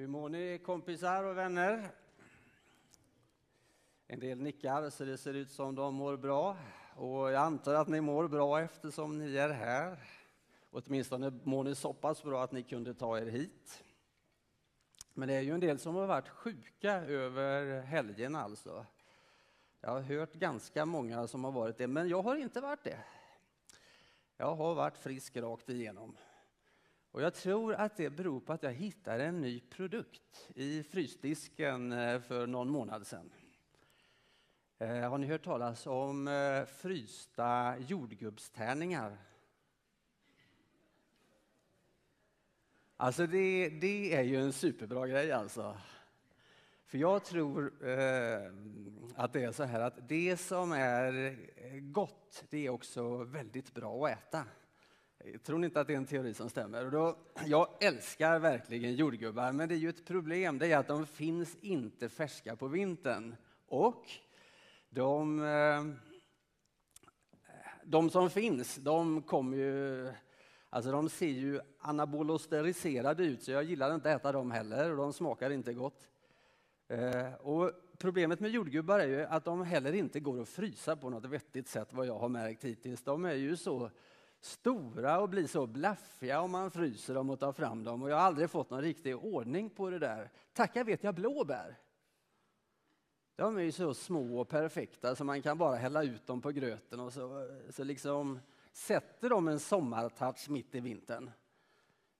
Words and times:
Hur 0.00 0.06
mår 0.06 0.28
ni 0.28 0.58
kompisar 0.58 1.24
och 1.24 1.38
vänner? 1.38 1.90
En 4.06 4.20
del 4.20 4.40
nickar 4.40 4.90
så 4.90 5.04
det 5.04 5.18
ser 5.18 5.34
ut 5.34 5.50
som 5.50 5.74
de 5.74 5.94
mår 5.94 6.16
bra. 6.16 6.56
Och 6.96 7.30
jag 7.30 7.34
antar 7.34 7.74
att 7.74 7.88
ni 7.88 8.00
mår 8.00 8.28
bra 8.28 8.60
eftersom 8.60 9.18
ni 9.18 9.36
är 9.36 9.48
här. 9.48 9.98
Åtminstone 10.70 11.32
mår 11.44 11.64
ni 11.64 11.74
så 11.74 11.92
pass 11.92 12.22
bra 12.22 12.44
att 12.44 12.52
ni 12.52 12.62
kunde 12.62 12.94
ta 12.94 13.18
er 13.18 13.26
hit. 13.26 13.84
Men 15.14 15.28
det 15.28 15.34
är 15.34 15.40
ju 15.40 15.54
en 15.54 15.60
del 15.60 15.78
som 15.78 15.94
har 15.94 16.06
varit 16.06 16.28
sjuka 16.28 16.92
över 16.92 17.80
helgen 17.80 18.36
alltså. 18.36 18.86
Jag 19.80 19.90
har 19.90 20.00
hört 20.00 20.32
ganska 20.32 20.86
många 20.86 21.26
som 21.26 21.44
har 21.44 21.52
varit 21.52 21.78
det, 21.78 21.86
men 21.86 22.08
jag 22.08 22.22
har 22.22 22.36
inte 22.36 22.60
varit 22.60 22.84
det. 22.84 23.04
Jag 24.36 24.54
har 24.54 24.74
varit 24.74 24.96
frisk 24.96 25.36
rakt 25.36 25.68
igenom. 25.68 26.16
Och 27.12 27.22
jag 27.22 27.34
tror 27.34 27.74
att 27.74 27.96
det 27.96 28.10
beror 28.10 28.40
på 28.40 28.52
att 28.52 28.62
jag 28.62 28.72
hittade 28.72 29.24
en 29.24 29.40
ny 29.40 29.60
produkt 29.60 30.50
i 30.54 30.82
frysdisken 30.82 31.92
eh, 31.92 32.20
för 32.20 32.46
någon 32.46 32.68
månad 32.68 33.06
sedan. 33.06 33.30
Eh, 34.78 35.10
har 35.10 35.18
ni 35.18 35.26
hört 35.26 35.44
talas 35.44 35.86
om 35.86 36.28
eh, 36.28 36.64
frysta 36.64 37.78
jordgubbstärningar? 37.78 39.18
Alltså 42.96 43.26
det, 43.26 43.68
det 43.68 44.14
är 44.14 44.22
ju 44.22 44.36
en 44.36 44.52
superbra 44.52 45.06
grej 45.06 45.32
alltså. 45.32 45.76
För 46.86 46.98
jag 46.98 47.24
tror 47.24 47.88
eh, 47.88 48.52
att 49.14 49.32
det 49.32 49.44
är 49.44 49.52
så 49.52 49.64
här 49.64 49.80
att 49.80 50.08
det 50.08 50.36
som 50.36 50.72
är 50.72 51.80
gott, 51.80 52.44
det 52.50 52.66
är 52.66 52.70
också 52.70 53.24
väldigt 53.24 53.74
bra 53.74 54.06
att 54.06 54.12
äta. 54.12 54.44
Tror 55.42 55.58
ni 55.58 55.66
inte 55.66 55.80
att 55.80 55.86
det 55.86 55.92
är 55.92 55.96
en 55.96 56.06
teori 56.06 56.34
som 56.34 56.50
stämmer? 56.50 56.84
Och 56.84 56.90
då, 56.90 57.16
jag 57.46 57.68
älskar 57.80 58.38
verkligen 58.38 58.94
jordgubbar, 58.94 59.52
men 59.52 59.68
det 59.68 59.74
är 59.74 59.78
ju 59.78 59.88
ett 59.88 60.06
problem. 60.06 60.58
Det 60.58 60.72
är 60.72 60.78
att 60.78 60.86
de 60.86 61.06
finns 61.06 61.56
inte 61.60 62.08
färska 62.08 62.56
på 62.56 62.68
vintern. 62.68 63.36
Och 63.66 64.04
de, 64.90 65.44
eh, 65.44 65.84
de 67.84 68.10
som 68.10 68.30
finns, 68.30 68.76
de 68.76 69.22
kommer 69.22 69.56
ju... 69.56 70.12
Alltså 70.70 70.92
de 70.92 71.08
ser 71.08 71.26
ju 71.26 71.60
anabolosteriserade 71.78 73.24
ut, 73.24 73.42
så 73.42 73.50
jag 73.50 73.64
gillar 73.64 73.94
inte 73.94 74.14
att 74.14 74.20
äta 74.20 74.32
dem 74.32 74.50
heller. 74.50 74.90
Och 74.90 74.96
de 74.96 75.12
smakar 75.12 75.50
inte 75.50 75.72
gott. 75.72 76.08
Eh, 76.88 77.34
och 77.34 77.72
problemet 77.98 78.40
med 78.40 78.50
jordgubbar 78.50 78.98
är 78.98 79.06
ju 79.08 79.24
att 79.24 79.44
de 79.44 79.62
heller 79.62 79.92
inte 79.92 80.20
går 80.20 80.42
att 80.42 80.48
frysa 80.48 80.96
på 80.96 81.10
något 81.10 81.24
vettigt 81.24 81.68
sätt, 81.68 81.88
vad 81.92 82.06
jag 82.06 82.18
har 82.18 82.28
märkt 82.28 82.64
hittills. 82.64 83.02
De 83.02 83.24
är 83.24 83.34
ju 83.34 83.56
så 83.56 83.90
stora 84.40 85.20
och 85.20 85.28
blir 85.28 85.46
så 85.46 85.66
blaffiga 85.66 86.40
om 86.40 86.50
man 86.50 86.70
fryser 86.70 87.14
dem 87.14 87.30
och 87.30 87.40
tar 87.40 87.52
fram 87.52 87.84
dem. 87.84 88.02
Och 88.02 88.10
jag 88.10 88.16
har 88.16 88.22
aldrig 88.22 88.50
fått 88.50 88.70
någon 88.70 88.82
riktig 88.82 89.16
ordning 89.16 89.70
på 89.70 89.90
det 89.90 89.98
där. 89.98 90.30
Tacka 90.52 90.84
vet 90.84 91.04
jag 91.04 91.14
blåbär. 91.14 91.78
De 93.36 93.56
är 93.56 93.62
ju 93.62 93.72
så 93.72 93.94
små 93.94 94.40
och 94.40 94.48
perfekta 94.48 95.16
så 95.16 95.24
man 95.24 95.42
kan 95.42 95.58
bara 95.58 95.76
hälla 95.76 96.02
ut 96.02 96.26
dem 96.26 96.40
på 96.40 96.50
gröten 96.50 97.00
och 97.00 97.12
så, 97.12 97.48
så 97.70 97.84
liksom 97.84 98.40
sätter 98.72 99.30
de 99.30 99.48
en 99.48 99.60
sommartouch 99.60 100.48
mitt 100.48 100.74
i 100.74 100.80
vintern. 100.80 101.30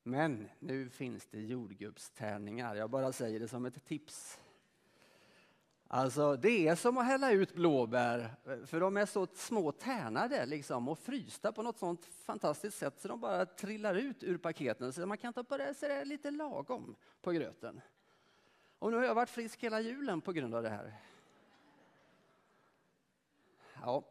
Men 0.03 0.49
nu 0.59 0.89
finns 0.89 1.27
det 1.27 1.41
jordgubbstärningar. 1.41 2.75
Jag 2.75 2.91
bara 2.91 3.13
säger 3.13 3.41
det 3.41 3.49
som 3.49 3.65
ett 3.65 3.85
tips. 3.85 4.41
Alltså, 5.93 6.37
det 6.37 6.69
är 6.69 6.75
som 6.75 6.99
att 6.99 7.07
hälla 7.07 7.33
ut 7.33 7.55
blåbär, 7.55 8.31
för 8.67 8.81
de 8.81 8.97
är 8.97 9.07
så 9.07 9.27
små 9.35 9.73
tärnade 9.73 10.47
liksom, 10.47 10.89
och 10.89 10.99
frysta 10.99 11.53
på 11.53 11.63
något 11.63 11.79
sånt 11.79 12.05
fantastiskt 12.05 12.79
sätt 12.79 13.01
så 13.01 13.09
de 13.09 13.21
bara 13.21 13.47
trillar 13.47 13.95
ut 13.95 14.23
ur 14.23 14.39
paketen. 14.39 14.93
Så 14.93 15.07
man 15.07 15.19
kan 15.19 15.33
ta 15.33 15.45
på 15.45 15.57
det 15.57 15.75
så 15.75 15.89
det 15.89 15.95
är 15.95 16.05
lite 16.05 16.31
lagom 16.31 16.97
på 17.23 17.33
gröten. 17.33 17.81
Och 18.79 18.91
nu 18.91 18.97
har 18.97 19.05
jag 19.05 19.15
varit 19.15 19.29
frisk 19.29 19.63
hela 19.63 19.81
julen 19.81 20.21
på 20.21 20.33
grund 20.33 20.55
av 20.55 20.63
det 20.63 20.69
här. 20.69 20.95
Ja, 23.83 24.05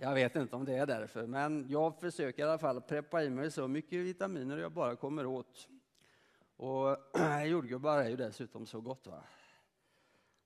jag 0.00 0.14
vet 0.14 0.36
inte 0.36 0.56
om 0.56 0.64
det 0.64 0.74
är 0.74 0.86
därför, 0.86 1.26
men 1.26 1.66
jag 1.68 2.00
försöker 2.00 2.42
i 2.42 2.48
alla 2.48 2.58
fall 2.58 2.80
preppa 2.80 3.22
i 3.22 3.30
mig 3.30 3.50
så 3.50 3.68
mycket 3.68 3.98
vitaminer 3.98 4.58
jag 4.58 4.72
bara 4.72 4.96
kommer 4.96 5.26
åt. 5.26 5.68
Och 6.56 6.96
jordgubbar 7.46 7.98
är 7.98 8.08
ju 8.08 8.16
dessutom 8.16 8.66
så 8.66 8.80
gott. 8.80 9.06
va? 9.06 9.22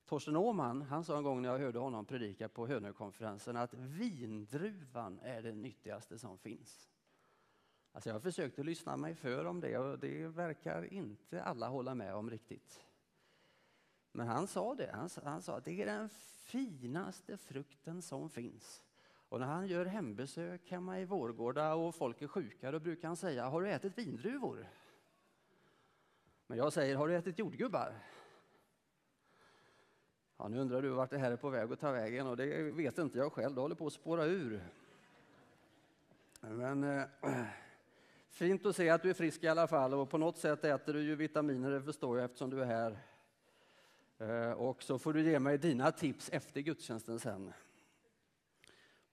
Torsten 0.07 0.35
Åhman 0.35 0.81
han 0.81 1.03
sa 1.03 1.17
en 1.17 1.23
gång 1.23 1.41
när 1.41 1.49
jag 1.49 1.59
hörde 1.59 1.79
honom 1.79 2.05
predika 2.05 2.49
på 2.49 2.67
Hönökonferensen 2.67 3.57
att 3.57 3.73
vindruvan 3.73 5.19
är 5.23 5.41
det 5.41 5.53
nyttigaste 5.53 6.19
som 6.19 6.37
finns. 6.37 6.89
Alltså 7.91 8.09
jag 8.09 8.23
försökte 8.23 8.63
lyssna 8.63 8.97
mig 8.97 9.15
för 9.15 9.45
om 9.45 9.59
det 9.59 9.77
och 9.77 9.99
det 9.99 10.27
verkar 10.27 10.93
inte 10.93 11.43
alla 11.43 11.67
hålla 11.67 11.95
med 11.95 12.15
om 12.15 12.29
riktigt. 12.29 12.85
Men 14.11 14.27
han 14.27 14.47
sa 14.47 14.75
det, 14.75 14.91
han, 14.93 15.09
han 15.23 15.41
sa 15.41 15.57
att 15.57 15.65
det 15.65 15.81
är 15.81 15.85
den 15.85 16.09
finaste 16.09 17.37
frukten 17.37 18.01
som 18.01 18.29
finns. 18.29 18.83
Och 19.29 19.39
när 19.39 19.47
han 19.47 19.67
gör 19.67 19.85
hembesök 19.85 20.71
hemma 20.71 20.99
i 20.99 21.05
Vårgårda 21.05 21.73
och 21.73 21.95
folk 21.95 22.21
är 22.21 22.27
sjuka 22.27 22.71
då 22.71 22.79
brukar 22.79 23.07
han 23.07 23.17
säga, 23.17 23.49
har 23.49 23.61
du 23.61 23.71
ätit 23.71 23.97
vindruvor? 23.97 24.67
Men 26.47 26.57
jag 26.57 26.73
säger, 26.73 26.95
har 26.95 27.07
du 27.07 27.15
ätit 27.15 27.39
jordgubbar? 27.39 28.03
Ja, 30.37 30.47
nu 30.47 30.59
undrar 30.59 30.81
du 30.81 30.89
vart 30.89 31.09
det 31.09 31.17
här 31.17 31.31
är 31.31 31.35
på 31.35 31.49
väg 31.49 31.71
att 31.71 31.79
ta 31.79 31.91
vägen 31.91 32.27
och 32.27 32.37
det 32.37 32.71
vet 32.71 32.97
inte 32.97 33.17
jag 33.17 33.33
själv, 33.33 33.55
det 33.55 33.61
håller 33.61 33.75
på 33.75 33.87
att 33.87 33.93
spåra 33.93 34.25
ur. 34.25 34.63
Men 36.41 36.83
eh, 36.83 37.03
fint 38.29 38.65
att 38.65 38.75
se 38.75 38.89
att 38.89 39.01
du 39.01 39.09
är 39.09 39.13
frisk 39.13 39.43
i 39.43 39.47
alla 39.47 39.67
fall 39.67 39.93
och 39.93 40.09
på 40.09 40.17
något 40.17 40.37
sätt 40.37 40.63
äter 40.63 40.93
du 40.93 41.01
ju 41.01 41.15
vitaminer, 41.15 41.71
det 41.71 41.81
förstår 41.81 42.17
jag 42.17 42.25
eftersom 42.25 42.49
du 42.49 42.61
är 42.61 42.65
här. 42.65 42.97
Eh, 44.17 44.51
och 44.51 44.83
så 44.83 44.99
får 44.99 45.13
du 45.13 45.21
ge 45.21 45.39
mig 45.39 45.57
dina 45.57 45.91
tips 45.91 46.29
efter 46.29 46.61
gudstjänsten 46.61 47.19
sen 47.19 47.53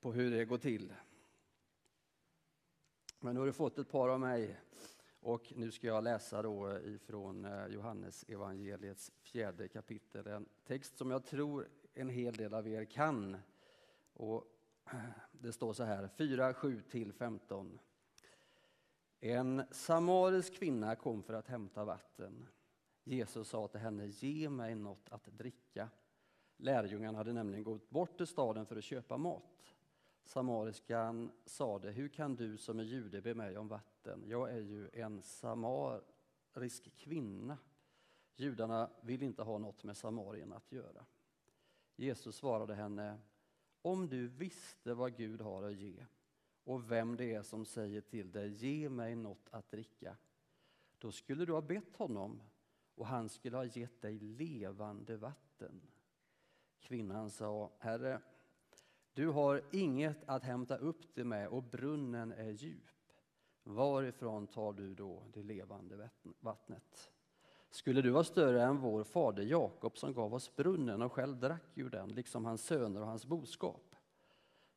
på 0.01 0.13
hur 0.13 0.31
det 0.31 0.45
går 0.45 0.59
till. 0.59 0.93
Men 3.21 3.35
nu 3.35 3.41
har 3.41 3.47
du 3.47 3.53
fått 3.53 3.79
ett 3.79 3.91
par 3.91 4.09
av 4.09 4.21
mig 4.21 4.61
och 5.25 5.53
nu 5.57 5.71
ska 5.71 5.87
jag 5.87 6.05
läsa 6.05 6.43
då 6.43 6.79
ifrån 6.79 7.45
eh, 7.45 7.67
Johannes 7.67 8.25
evangeliets 8.29 9.13
fjärde 9.23 9.69
kapitel, 9.69 10.27
en 10.27 10.49
text 10.67 10.97
som 10.99 11.11
jag 11.11 11.25
tror 11.25 11.69
en 11.95 12.09
hel 12.09 12.35
del 12.35 12.55
av 12.55 12.69
er 12.69 12.85
kan. 12.85 13.37
Och 14.13 14.45
det 15.33 15.53
står 15.53 15.73
så 15.73 15.85
här, 15.85 16.09
4, 16.09 16.55
7 16.55 16.83
till 16.83 17.13
15. 17.13 17.79
En 19.21 19.63
samarisk 19.71 20.55
kvinna 20.55 20.97
kom 20.97 21.23
för 21.23 21.35
att 21.35 21.49
hämta 21.49 21.85
vatten. 21.85 22.49
Jesus 23.05 23.49
sa 23.49 23.69
till 23.69 23.81
henne, 23.81 24.07
ge 24.07 24.49
mig 24.51 24.75
något 24.75 25.09
att 25.11 25.25
dricka. 25.25 25.89
Lärjungarna 26.57 27.19
hade 27.19 27.33
nämligen 27.33 27.65
gått 27.65 27.91
bort 27.91 28.17
till 28.17 28.27
staden 28.27 28.67
för 28.67 28.77
att 28.77 28.85
köpa 28.85 29.17
mat. 29.17 29.75
Samariskan 30.25 31.33
sade, 31.45 31.91
hur 31.91 32.09
kan 32.09 32.37
du 32.37 32.57
som 32.57 32.79
är 32.79 32.85
jude 32.85 33.21
be 33.23 33.35
mig 33.35 33.59
om 33.59 33.69
vatten? 33.69 34.25
Jag 34.27 34.51
är 34.51 34.61
ju 34.61 34.91
en 34.93 35.23
samarisk 35.23 36.97
kvinna. 36.97 37.59
Judarna 38.37 38.91
vill 39.01 39.23
inte 39.23 39.43
ha 39.43 39.59
något 39.59 39.85
med 39.85 39.97
Samarien 39.97 40.53
att 40.53 40.73
göra. 40.73 41.05
Jesus 41.97 42.37
svarade 42.37 42.75
henne, 42.75 43.19
om 43.83 44.09
du 44.09 44.29
visste 44.29 44.95
vad 44.95 45.17
Gud 45.17 45.41
har 45.41 45.63
att 45.63 45.75
ge 45.75 46.07
och 46.65 46.91
vem 46.91 47.17
det 47.17 47.35
är 47.35 47.43
som 47.43 47.65
säger 47.65 48.01
till 48.01 48.33
dig, 48.33 48.49
ge 48.51 48.89
mig 48.89 49.17
något 49.17 49.49
att 49.51 49.71
dricka, 49.71 50.17
då 50.99 51.13
skulle 51.13 51.45
du 51.45 51.53
ha 51.53 51.61
bett 51.61 51.97
honom 51.97 52.43
och 52.95 53.07
han 53.07 53.29
skulle 53.29 53.57
ha 53.57 53.65
gett 53.65 54.01
dig 54.01 54.19
levande 54.19 55.17
vatten. 55.17 55.81
Kvinnan 56.81 57.31
sa, 57.31 57.73
Herre, 57.79 58.21
du 59.15 59.29
har 59.29 59.63
inget 59.71 60.25
att 60.27 60.45
hämta 60.45 60.77
upp 60.77 61.15
det 61.15 61.25
med 61.25 61.49
och 61.49 61.63
brunnen 61.63 62.33
är 62.33 62.51
djup. 62.51 62.91
Varifrån 63.63 64.47
tar 64.47 64.73
du 64.73 64.95
då 64.95 65.23
det 65.33 65.43
levande 65.43 66.11
vattnet? 66.41 67.11
Skulle 67.71 68.03
du 68.03 68.11
vara 68.11 68.25
större 68.25 68.63
än 68.63 68.79
vår 68.79 69.05
fader 69.05 69.43
Jakob 69.43 69.99
som 69.99 70.13
gav 70.13 70.35
oss 70.35 70.57
brunnen 70.57 71.03
och 71.03 71.13
själv 71.13 71.37
drack 71.41 71.71
ur 71.75 71.91
den, 71.91 72.09
liksom 72.09 72.45
hans 72.45 72.65
söner 72.65 73.01
och 73.01 73.07
hans 73.07 73.27
boskap? 73.27 73.97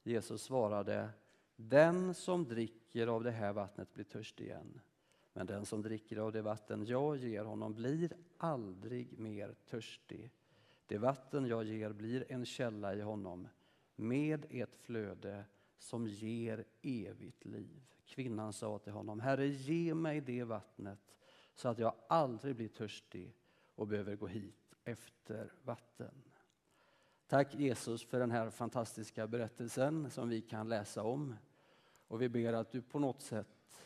Jesus 0.03 0.41
svarade, 0.41 1.09
den 1.56 2.13
som 2.13 2.47
dricker 2.47 3.07
av 3.07 3.23
det 3.23 3.31
här 3.31 3.53
vattnet 3.53 3.94
blir 3.94 4.03
törstig 4.03 4.45
igen. 4.45 4.81
Men 5.33 5.45
den 5.45 5.65
som 5.65 5.81
dricker 5.81 6.17
av 6.17 6.31
det 6.31 6.41
vatten 6.41 6.85
jag 6.85 7.17
ger 7.17 7.44
honom 7.44 7.73
blir 7.73 8.12
aldrig 8.38 9.19
mer 9.19 9.56
törstig. 9.69 10.31
Det 10.85 10.97
vatten 10.97 11.45
jag 11.45 11.63
ger 11.63 11.94
blir 11.94 12.25
en 12.29 12.45
källa 12.45 12.95
i 12.95 13.01
honom 13.01 13.47
med 13.99 14.45
ett 14.49 14.75
flöde 14.75 15.45
som 15.77 16.07
ger 16.07 16.65
evigt 16.81 17.45
liv. 17.45 17.81
Kvinnan 18.05 18.53
sa 18.53 18.79
till 18.79 18.94
honom, 18.94 19.19
Herre 19.19 19.47
ge 19.47 19.94
mig 19.94 20.21
det 20.21 20.44
vattnet 20.44 20.99
så 21.53 21.69
att 21.69 21.79
jag 21.79 21.94
aldrig 22.07 22.55
blir 22.55 22.67
törstig 22.67 23.35
och 23.75 23.88
behöver 23.88 24.15
gå 24.15 24.27
hit 24.27 24.73
efter 24.83 25.51
vatten. 25.63 26.23
Tack 27.27 27.55
Jesus 27.55 28.05
för 28.05 28.19
den 28.19 28.31
här 28.31 28.49
fantastiska 28.49 29.27
berättelsen 29.27 30.11
som 30.11 30.29
vi 30.29 30.41
kan 30.41 30.69
läsa 30.69 31.03
om. 31.03 31.35
Och 32.07 32.21
vi 32.21 32.29
ber 32.29 32.53
att 32.53 32.71
du 32.71 32.81
på 32.81 33.00
något 33.00 33.21
sätt 33.21 33.83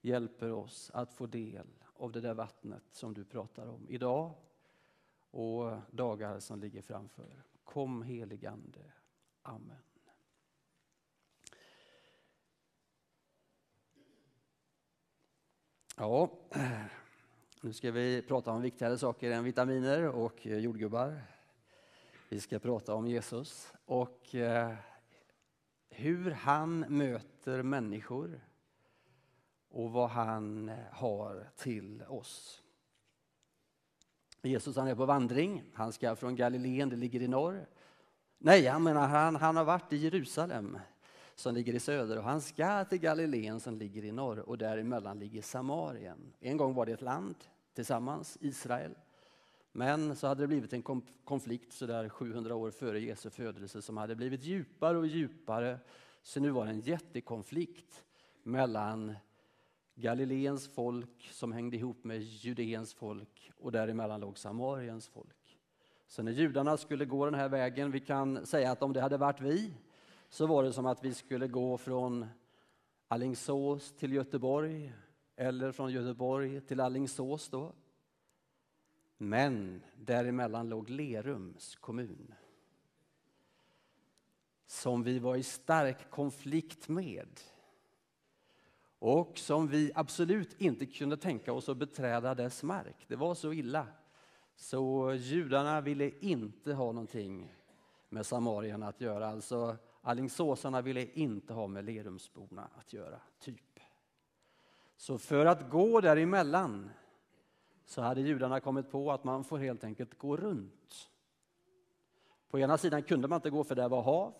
hjälper 0.00 0.52
oss 0.52 0.90
att 0.94 1.12
få 1.12 1.26
del 1.26 1.66
av 1.94 2.12
det 2.12 2.20
där 2.20 2.34
vattnet 2.34 2.82
som 2.90 3.14
du 3.14 3.24
pratar 3.24 3.66
om 3.66 3.86
idag 3.88 4.34
och 5.30 5.76
dagar 5.90 6.40
som 6.40 6.60
ligger 6.60 6.82
framför. 6.82 7.42
Kom 7.64 8.02
heligande. 8.02 8.80
Amen. 9.48 9.76
Ja, 15.96 16.30
nu 17.60 17.72
ska 17.72 17.90
vi 17.90 18.22
prata 18.22 18.50
om 18.50 18.62
viktigare 18.62 18.98
saker 18.98 19.30
än 19.30 19.44
vitaminer 19.44 20.08
och 20.08 20.46
eh, 20.46 20.58
jordgubbar. 20.58 21.22
Vi 22.28 22.40
ska 22.40 22.58
prata 22.58 22.94
om 22.94 23.06
Jesus 23.06 23.72
och 23.84 24.34
eh, 24.34 24.74
hur 25.88 26.30
han 26.30 26.78
möter 26.78 27.62
människor 27.62 28.40
och 29.68 29.90
vad 29.90 30.10
han 30.10 30.70
har 30.92 31.50
till 31.56 32.02
oss. 32.02 32.62
Jesus 34.42 34.76
han 34.76 34.88
är 34.88 34.94
på 34.94 35.06
vandring. 35.06 35.64
Han 35.74 35.92
ska 35.92 36.16
från 36.16 36.36
Galileen, 36.36 36.88
det 36.88 36.96
ligger 36.96 37.22
i 37.22 37.28
norr. 37.28 37.66
Nej, 38.38 38.60
jag 38.60 38.82
menar 38.82 39.08
han, 39.08 39.36
han 39.36 39.56
har 39.56 39.64
varit 39.64 39.92
i 39.92 39.96
Jerusalem 39.96 40.78
som 41.34 41.54
ligger 41.54 41.74
i 41.74 41.80
söder 41.80 42.18
och 42.18 42.24
han 42.24 42.40
ska 42.40 42.84
till 42.84 42.98
Galileen 42.98 43.60
som 43.60 43.76
ligger 43.76 44.04
i 44.04 44.12
norr 44.12 44.38
och 44.38 44.58
däremellan 44.58 45.18
ligger 45.18 45.42
Samarien. 45.42 46.32
En 46.40 46.56
gång 46.56 46.74
var 46.74 46.86
det 46.86 46.92
ett 46.92 47.02
land 47.02 47.34
tillsammans, 47.74 48.38
Israel. 48.40 48.94
Men 49.72 50.16
så 50.16 50.26
hade 50.26 50.42
det 50.42 50.46
blivit 50.46 50.72
en 50.72 50.82
konflikt 51.24 51.72
så 51.72 51.86
där 51.86 52.08
700 52.08 52.54
år 52.54 52.70
före 52.70 53.00
Jesu 53.00 53.30
födelse 53.30 53.82
som 53.82 53.96
hade 53.96 54.14
blivit 54.14 54.44
djupare 54.44 54.98
och 54.98 55.06
djupare. 55.06 55.78
Så 56.22 56.40
nu 56.40 56.50
var 56.50 56.64
det 56.64 56.70
en 56.70 56.80
jättekonflikt 56.80 58.04
mellan 58.42 59.14
Galileens 59.94 60.68
folk 60.68 61.28
som 61.32 61.52
hängde 61.52 61.76
ihop 61.76 62.04
med 62.04 62.22
Judeens 62.22 62.94
folk 62.94 63.52
och 63.58 63.72
däremellan 63.72 64.20
låg 64.20 64.38
Samariens 64.38 65.08
folk. 65.08 65.45
Så 66.06 66.22
när 66.22 66.32
judarna 66.32 66.76
skulle 66.76 67.04
gå 67.04 67.24
den 67.24 67.34
här 67.34 67.48
vägen, 67.48 67.90
vi 67.90 68.00
kan 68.00 68.46
säga 68.46 68.72
att 68.72 68.82
om 68.82 68.92
det 68.92 69.00
hade 69.00 69.16
varit 69.16 69.40
vi, 69.40 69.74
så 70.28 70.46
var 70.46 70.62
det 70.62 70.72
som 70.72 70.86
att 70.86 71.04
vi 71.04 71.14
skulle 71.14 71.48
gå 71.48 71.78
från 71.78 72.26
Allingsås 73.08 73.92
till 73.92 74.12
Göteborg 74.12 74.92
eller 75.36 75.72
från 75.72 75.92
Göteborg 75.92 76.60
till 76.60 76.80
Allingsås 76.80 77.48
då. 77.48 77.72
Men 79.16 79.82
däremellan 79.96 80.68
låg 80.68 80.90
Lerums 80.90 81.76
kommun 81.76 82.34
som 84.66 85.02
vi 85.02 85.18
var 85.18 85.36
i 85.36 85.42
stark 85.42 86.10
konflikt 86.10 86.88
med 86.88 87.40
och 88.98 89.38
som 89.38 89.68
vi 89.68 89.92
absolut 89.94 90.60
inte 90.60 90.86
kunde 90.86 91.16
tänka 91.16 91.52
oss 91.52 91.68
att 91.68 91.76
beträda 91.76 92.34
dess 92.34 92.62
mark. 92.62 93.04
Det 93.08 93.16
var 93.16 93.34
så 93.34 93.52
illa. 93.52 93.86
Så 94.56 95.12
judarna 95.14 95.80
ville 95.80 96.10
inte 96.10 96.72
ha 96.72 96.92
någonting 96.92 97.54
med 98.08 98.26
samarierna 98.26 98.88
att 98.88 99.00
göra. 99.00 99.26
Alltså 99.26 99.76
Alingsåsarna 100.00 100.82
ville 100.82 101.06
inte 101.06 101.52
ha 101.52 101.66
med 101.66 101.84
Lerumsborna 101.84 102.68
att 102.78 102.92
göra, 102.92 103.20
typ. 103.38 103.80
Så 104.96 105.18
för 105.18 105.46
att 105.46 105.70
gå 105.70 106.00
däremellan 106.00 106.90
så 107.86 108.02
hade 108.02 108.20
judarna 108.20 108.60
kommit 108.60 108.90
på 108.90 109.12
att 109.12 109.24
man 109.24 109.44
får 109.44 109.58
helt 109.58 109.84
enkelt 109.84 110.18
gå 110.18 110.36
runt. 110.36 111.10
På 112.50 112.58
ena 112.58 112.78
sidan 112.78 113.02
kunde 113.02 113.28
man 113.28 113.36
inte 113.36 113.50
gå 113.50 113.64
för 113.64 113.74
det 113.74 113.88
var 113.88 114.02
hav. 114.02 114.34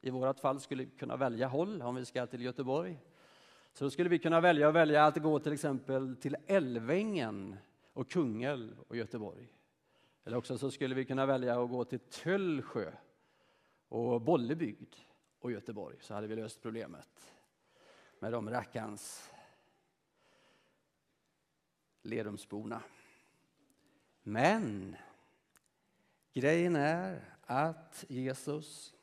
I 0.00 0.10
vårt 0.10 0.40
fall 0.40 0.60
skulle 0.60 0.84
vi 0.84 0.90
kunna 0.90 1.16
välja 1.16 1.48
håll 1.48 1.82
om 1.82 1.94
vi 1.94 2.04
ska 2.04 2.26
till 2.26 2.42
Göteborg. 2.42 2.98
Så 3.72 3.84
då 3.84 3.90
skulle 3.90 4.08
vi 4.08 4.18
kunna 4.18 4.40
välja 4.40 4.68
att 4.68 4.74
välja 4.74 5.06
att 5.06 5.16
gå 5.16 5.38
till 5.38 5.52
exempel 5.52 6.16
till 6.16 6.36
Älvängen 6.46 7.56
och 7.92 8.10
Kungälv 8.10 8.80
och 8.88 8.96
Göteborg. 8.96 9.52
Eller 10.24 10.36
också 10.36 10.58
så 10.58 10.70
skulle 10.70 10.94
vi 10.94 11.04
kunna 11.04 11.26
välja 11.26 11.62
att 11.62 11.70
gå 11.70 11.84
till 11.84 11.98
Töllsjö 11.98 12.92
och 13.88 14.20
Bollebygd 14.20 14.94
och 15.38 15.52
Göteborg 15.52 15.96
så 16.00 16.14
hade 16.14 16.26
vi 16.26 16.36
löst 16.36 16.62
problemet 16.62 17.34
med 18.18 18.32
de 18.32 18.50
rackarns 18.50 19.30
Lerumsborna. 22.02 22.82
Men 24.22 24.96
grejen 26.32 26.76
är 26.76 27.36
att 27.40 28.04
Jesus, 28.08 28.94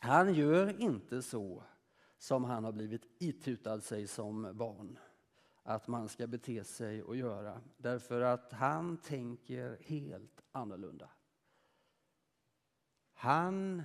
han 0.00 0.34
gör 0.34 0.80
inte 0.80 1.22
så 1.22 1.62
som 2.18 2.44
han 2.44 2.64
har 2.64 2.72
blivit 2.72 3.06
itutad 3.18 3.80
sig 3.80 4.06
som 4.06 4.56
barn 4.56 4.98
att 5.62 5.88
man 5.88 6.08
ska 6.08 6.26
bete 6.26 6.64
sig 6.64 7.02
och 7.02 7.16
göra. 7.16 7.60
Därför 7.76 8.20
att 8.20 8.52
han 8.52 8.96
tänker 8.96 9.78
helt 9.80 10.42
annorlunda. 10.52 11.10
Han 13.12 13.82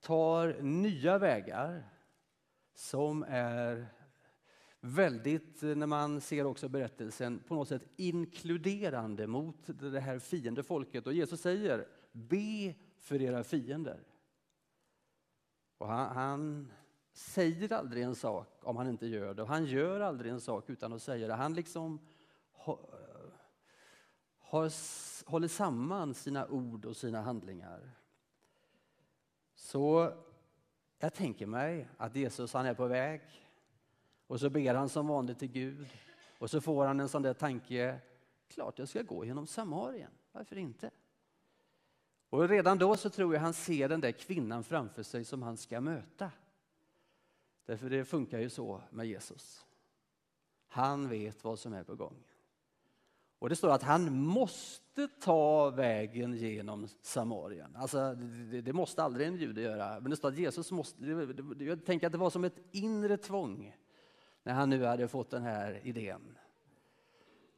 tar 0.00 0.62
nya 0.62 1.18
vägar 1.18 1.88
som 2.74 3.24
är 3.28 3.86
väldigt, 4.80 5.62
när 5.62 5.86
man 5.86 6.20
ser 6.20 6.46
också 6.46 6.68
berättelsen, 6.68 7.38
på 7.38 7.54
något 7.54 7.68
sätt 7.68 7.88
inkluderande 7.96 9.26
mot 9.26 9.66
det 9.66 10.00
här 10.00 10.18
fiendefolket. 10.18 11.06
Och 11.06 11.12
Jesus 11.12 11.40
säger, 11.40 11.88
be 12.12 12.74
för 12.96 13.22
era 13.22 13.44
fiender. 13.44 14.04
Och 15.78 15.86
han, 15.86 16.16
han 16.16 16.72
säger 17.16 17.72
aldrig 17.72 18.02
en 18.02 18.14
sak 18.14 18.48
om 18.62 18.76
han 18.76 18.88
inte 18.88 19.06
gör 19.06 19.34
det. 19.34 19.42
Och 19.42 19.48
han 19.48 19.64
gör 19.64 20.00
aldrig 20.00 20.32
en 20.32 20.40
sak 20.40 20.70
utan 20.70 20.92
att 20.92 21.02
säga 21.02 21.28
det. 21.28 21.34
Han 21.34 21.54
liksom 21.54 21.98
har, 22.52 22.78
har, 24.38 24.72
håller 25.30 25.48
samman 25.48 26.14
sina 26.14 26.46
ord 26.46 26.84
och 26.84 26.96
sina 26.96 27.20
handlingar. 27.20 27.90
Så 29.54 30.12
jag 30.98 31.14
tänker 31.14 31.46
mig 31.46 31.88
att 31.96 32.16
Jesus 32.16 32.52
han 32.52 32.66
är 32.66 32.74
på 32.74 32.86
väg 32.86 33.22
och 34.26 34.40
så 34.40 34.50
ber 34.50 34.74
han 34.74 34.88
som 34.88 35.06
vanligt 35.06 35.38
till 35.38 35.52
Gud 35.52 35.88
och 36.38 36.50
så 36.50 36.60
får 36.60 36.86
han 36.86 37.00
en 37.00 37.08
sån 37.08 37.22
där 37.22 37.34
tanke, 37.34 38.00
klart 38.48 38.78
jag 38.78 38.88
ska 38.88 39.02
gå 39.02 39.24
genom 39.24 39.46
Samarien, 39.46 40.10
varför 40.32 40.58
inte? 40.58 40.90
Och 42.30 42.48
redan 42.48 42.78
då 42.78 42.96
så 42.96 43.10
tror 43.10 43.34
jag 43.34 43.40
han 43.40 43.54
ser 43.54 43.88
den 43.88 44.00
där 44.00 44.12
kvinnan 44.12 44.64
framför 44.64 45.02
sig 45.02 45.24
som 45.24 45.42
han 45.42 45.56
ska 45.56 45.80
möta. 45.80 46.30
Därför 47.66 47.90
det 47.90 48.04
funkar 48.04 48.38
ju 48.38 48.50
så 48.50 48.82
med 48.90 49.06
Jesus. 49.06 49.66
Han 50.68 51.08
vet 51.08 51.44
vad 51.44 51.58
som 51.58 51.72
är 51.72 51.84
på 51.84 51.94
gång. 51.94 52.24
Och 53.38 53.48
det 53.48 53.56
står 53.56 53.70
att 53.70 53.82
han 53.82 54.16
måste 54.16 55.08
ta 55.08 55.70
vägen 55.70 56.36
genom 56.36 56.88
Samarien. 57.02 57.76
Alltså, 57.76 58.14
det, 58.14 58.60
det 58.60 58.72
måste 58.72 59.02
aldrig 59.02 59.28
en 59.28 59.36
jude 59.36 59.60
göra. 59.60 60.00
Men 60.00 60.10
det 60.10 60.16
står 60.16 60.28
att 60.28 60.38
Jesus 60.38 60.72
måste, 60.72 61.04
jag 61.58 61.84
tänker 61.84 62.06
att 62.06 62.12
det 62.12 62.18
var 62.18 62.30
som 62.30 62.44
ett 62.44 62.58
inre 62.72 63.16
tvång 63.16 63.76
när 64.42 64.52
han 64.52 64.70
nu 64.70 64.84
hade 64.84 65.08
fått 65.08 65.30
den 65.30 65.42
här 65.42 65.80
idén. 65.82 66.38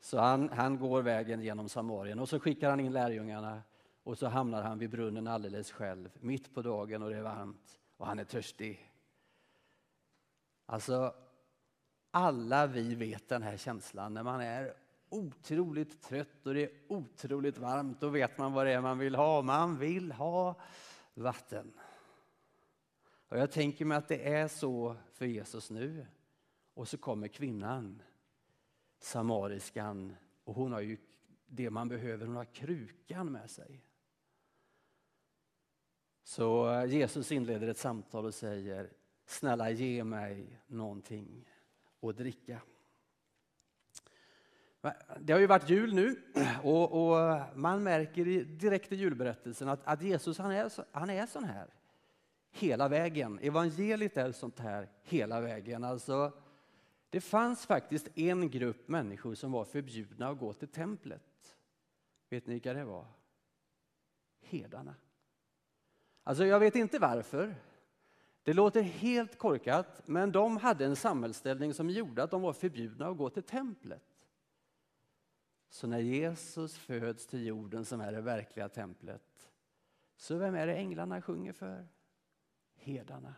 Så 0.01 0.19
han, 0.19 0.49
han 0.49 0.79
går 0.79 1.03
vägen 1.03 1.43
genom 1.43 1.69
Samarien 1.69 2.19
och 2.19 2.29
så 2.29 2.41
skickar 2.41 2.71
han 2.71 2.81
in 2.81 2.93
lärjungarna 2.93 3.63
och 4.03 4.19
så 4.19 4.27
hamnar 4.27 4.63
han 4.63 4.79
vid 4.79 4.91
brunnen 4.91 5.27
alldeles 5.27 5.73
själv, 5.73 6.11
mitt 6.21 6.55
på 6.55 6.63
dagen 6.63 7.03
och 7.03 7.11
det 7.11 7.17
är 7.17 7.23
varmt 7.23 7.81
och 7.97 8.07
han 8.07 8.19
är 8.19 8.25
törstig. 8.25 8.91
Alltså, 10.71 11.15
alla 12.11 12.67
vi 12.67 12.95
vet 12.95 13.29
den 13.29 13.43
här 13.43 13.57
känslan 13.57 14.15
när 14.15 14.23
man 14.23 14.41
är 14.41 14.75
otroligt 15.09 16.03
trött 16.03 16.47
och 16.47 16.55
det 16.55 16.63
är 16.63 16.71
otroligt 16.89 17.59
varmt. 17.59 18.01
Då 18.01 18.09
vet 18.09 18.39
man 18.39 18.53
vad 18.53 18.67
det 18.67 18.73
är 18.73 18.81
man 18.81 18.99
vill 18.99 19.15
ha. 19.15 19.43
Man 19.43 19.79
vill 19.79 20.13
ha 20.13 20.61
vatten. 21.15 21.73
Och 23.29 23.39
jag 23.39 23.53
tänker 23.53 23.85
mig 23.85 23.99
att 23.99 24.09
det 24.09 24.33
är 24.33 24.49
så 24.49 24.97
för 25.13 25.27
Jesus 25.27 25.71
nu. 25.71 26.07
Och 26.75 26.89
så 26.89 26.99
kommer 26.99 27.29
kvinnan, 27.29 28.03
samariskan, 28.99 30.17
och 30.45 30.55
hon 30.55 30.73
har 30.73 30.81
ju 30.81 30.97
det 31.47 31.71
man 31.71 31.89
behöver, 31.89 32.27
hon 32.27 32.37
har 32.37 32.55
krukan 32.55 33.33
med 33.33 33.51
sig. 33.51 33.85
Så 36.25 36.85
Jesus 36.89 37.33
inleder 37.33 37.69
ett 37.69 37.79
samtal 37.79 38.27
och 38.27 38.35
säger, 38.35 38.93
snälla 39.31 39.71
ge 39.71 40.05
mig 40.05 40.61
någonting 40.67 41.49
att 42.03 42.17
dricka. 42.17 42.61
Det 45.21 45.33
har 45.33 45.41
ju 45.41 45.47
varit 45.47 45.71
jul 45.71 45.95
nu 45.95 46.23
och, 46.63 46.93
och 46.93 47.41
man 47.55 47.83
märker 47.83 48.45
direkt 48.45 48.93
i 48.93 48.97
julberättelsen 48.97 49.69
att, 49.69 49.81
att 49.85 50.03
Jesus 50.03 50.39
han 50.39 50.51
är, 50.51 50.71
han 50.93 51.11
är 51.11 51.27
sån 51.27 51.45
här 51.45 51.69
hela 52.51 52.89
vägen. 52.89 53.39
Evangeliet 53.43 54.17
är 54.17 54.33
sånt 54.33 54.59
här 54.59 54.89
hela 55.03 55.41
vägen. 55.41 55.85
Alltså, 55.85 56.33
det 57.11 57.21
fanns 57.21 57.67
faktiskt 57.67 58.09
en 58.19 58.51
grupp 58.51 58.89
människor 58.89 59.35
som 59.35 59.53
var 59.53 59.65
förbjudna 59.65 60.29
att 60.29 60.39
gå 60.39 60.53
till 60.53 60.69
templet. 60.69 61.57
Vet 62.31 62.47
ni 62.47 62.53
vilka 62.53 62.75
det 62.75 62.85
var? 62.85 63.07
Herdarna. 64.43 64.95
Alltså 66.23 66.45
jag 66.45 66.61
vet 66.61 66.77
inte 66.77 66.99
varför. 66.99 67.55
Det 68.43 68.53
låter 68.53 68.83
helt 68.83 69.39
korkat, 69.39 70.03
men 70.07 70.33
de 70.33 70.57
hade 70.57 70.85
en 70.85 70.97
samhällsställning 70.97 71.75
som 71.75 71.91
gjorde 71.91 72.23
att 72.23 72.31
de 72.31 72.43
var 72.43 72.53
förbjudna 72.53 73.09
att 73.09 73.17
gå 73.17 73.31
till 73.31 73.43
templet. 73.43 74.03
Så 75.71 75.87
när 75.87 75.99
Jesus 75.99 76.79
föds 76.79 77.27
till 77.27 77.47
jorden 77.47 77.85
som 77.85 78.01
är 78.01 78.13
det 78.13 78.21
verkliga 78.21 78.69
templet, 78.69 79.51
så 80.17 80.37
vem 80.37 80.55
är 80.55 80.67
det 80.67 80.75
änglarna 80.75 81.23
sjunger 81.23 81.53
för? 81.53 81.89
Herdarna. 82.77 83.35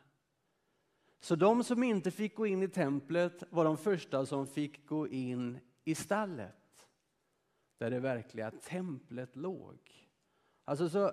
Så 1.21 1.37
de 1.37 1.65
som 1.65 1.83
inte 1.83 2.11
fick 2.11 2.35
gå 2.35 2.47
in 2.47 2.63
i 2.63 2.69
templet 2.69 3.43
var 3.51 3.65
de 3.65 3.77
första 3.77 4.27
som 4.27 4.47
fick 4.47 4.87
gå 4.87 5.09
in 5.09 5.59
i 5.85 5.95
stallet, 5.95 6.89
där 7.79 7.91
det 7.91 8.01
verkliga 8.01 8.51
templet 8.51 9.37
låg. 9.37 9.79
Alltså 10.65 10.89
så, 10.89 11.13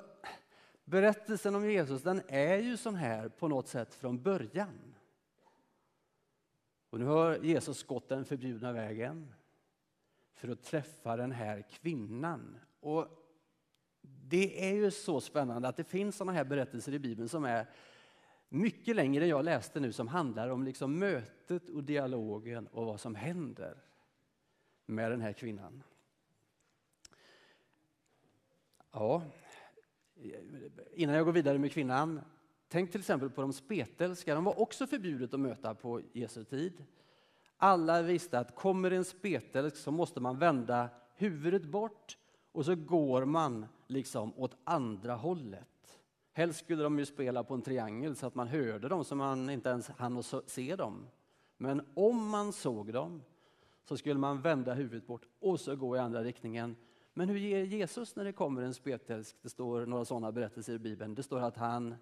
berättelsen 0.87 1.55
om 1.55 1.69
Jesus 1.69 2.01
den 2.03 2.21
är 2.27 2.57
ju 2.57 2.77
sån 2.77 2.95
här 2.95 3.29
på 3.29 3.47
något 3.47 3.67
sätt 3.67 3.93
från 3.93 4.21
början. 4.21 4.95
Och 6.89 6.99
nu 6.99 7.05
har 7.05 7.37
Jesus 7.37 7.83
gått 7.83 8.09
den 8.09 8.25
förbjudna 8.25 8.71
vägen 8.71 9.33
för 10.33 10.47
att 10.47 10.63
träffa 10.63 11.17
den 11.17 11.31
här 11.31 11.61
kvinnan. 11.61 12.59
Och 12.79 13.07
det 14.01 14.69
är 14.69 14.73
ju 14.73 14.91
så 14.91 15.21
spännande 15.21 15.67
att 15.67 15.77
det 15.77 15.83
finns 15.83 16.15
såna 16.15 16.31
här 16.31 16.43
berättelser 16.43 16.93
i 16.93 16.99
Bibeln 16.99 17.29
som 17.29 17.45
är 17.45 17.69
mycket 18.49 18.95
längre 18.95 19.23
än 19.23 19.29
jag 19.29 19.45
läste 19.45 19.79
nu 19.79 19.91
som 19.91 20.07
handlar 20.07 20.49
om 20.49 20.63
liksom 20.63 20.99
mötet 20.99 21.69
och 21.69 21.83
dialogen 21.83 22.67
och 22.67 22.85
vad 22.85 22.99
som 22.99 23.15
händer 23.15 23.83
med 24.85 25.11
den 25.11 25.21
här 25.21 25.33
kvinnan. 25.33 25.83
Ja, 28.91 29.23
innan 30.93 31.15
jag 31.15 31.25
går 31.25 31.31
vidare 31.31 31.57
med 31.57 31.71
kvinnan, 31.71 32.21
tänk 32.67 32.91
till 32.91 32.99
exempel 32.99 33.29
på 33.29 33.41
de 33.41 33.53
spetälska. 33.53 34.35
De 34.35 34.43
var 34.43 34.59
också 34.59 34.87
förbjudet 34.87 35.33
att 35.33 35.39
möta 35.39 35.75
på 35.75 36.01
Jesu 36.13 36.43
tid. 36.43 36.83
Alla 37.57 38.01
visste 38.01 38.39
att 38.39 38.55
kommer 38.55 38.91
en 38.91 39.05
spetälsk 39.05 39.77
så 39.77 39.91
måste 39.91 40.19
man 40.19 40.39
vända 40.39 40.89
huvudet 41.15 41.65
bort 41.65 42.17
och 42.51 42.65
så 42.65 42.75
går 42.75 43.25
man 43.25 43.65
liksom 43.87 44.33
åt 44.35 44.57
andra 44.63 45.15
hållet. 45.15 45.99
Helst 46.33 46.59
skulle 46.59 46.83
de 46.83 46.99
ju 46.99 47.05
spela 47.05 47.43
på 47.43 47.53
en 47.53 47.61
triangel 47.61 48.15
så 48.15 48.27
att 48.27 48.35
man 48.35 48.47
hörde 48.47 48.87
dem 48.87 49.03
så 49.03 49.15
man 49.15 49.49
inte 49.49 49.69
ens 49.69 49.87
hann 49.87 50.23
se 50.45 50.75
dem. 50.75 51.07
Men 51.57 51.81
om 51.93 52.29
man 52.29 52.53
såg 52.53 52.93
dem 52.93 53.23
så 53.83 53.97
skulle 53.97 54.19
man 54.19 54.41
vända 54.41 54.73
huvudet 54.73 55.07
bort 55.07 55.25
och 55.39 55.59
så 55.59 55.75
gå 55.75 55.95
i 55.95 55.99
andra 55.99 56.23
riktningen. 56.23 56.75
Men 57.17 57.29
hur 57.29 57.37
ger 57.37 57.63
Jesus 57.63 58.15
när 58.15 58.23
det 58.23 58.31
kommer 58.31 58.61
en 58.61 58.73
spetälsk? 58.73 59.35
Det 59.41 59.49
står 59.49 59.85
några 59.85 60.05
sådana 60.05 60.31
berättelser 60.31 60.73
i 60.73 60.79
Bibeln. 60.79 61.15
Det 61.15 61.23
står 61.23 61.39
att 61.39 61.57
han 61.57 61.95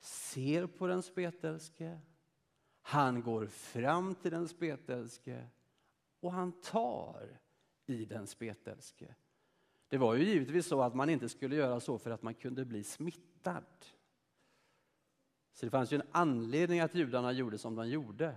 ser 0.00 0.66
på 0.66 0.86
den 0.86 1.02
spetälske, 1.02 2.00
han 2.82 3.22
går 3.22 3.46
fram 3.46 4.14
till 4.14 4.30
den 4.30 4.48
spetälske 4.48 5.46
och 6.20 6.32
han 6.32 6.52
tar 6.52 7.40
i 7.86 8.04
den 8.04 8.26
spetälske. 8.26 9.14
Det 9.88 9.98
var 9.98 10.14
ju 10.14 10.24
givetvis 10.24 10.66
så 10.66 10.82
att 10.82 10.94
man 10.94 11.10
inte 11.10 11.28
skulle 11.28 11.56
göra 11.56 11.80
så 11.80 11.98
för 11.98 12.10
att 12.10 12.22
man 12.22 12.34
kunde 12.34 12.64
bli 12.64 12.84
smittad. 12.84 13.64
Så 15.52 15.66
det 15.66 15.70
fanns 15.70 15.92
ju 15.92 15.94
en 15.94 16.08
anledning 16.12 16.80
att 16.80 16.94
judarna 16.94 17.32
gjorde 17.32 17.58
som 17.58 17.74
de 17.74 17.88
gjorde. 17.88 18.34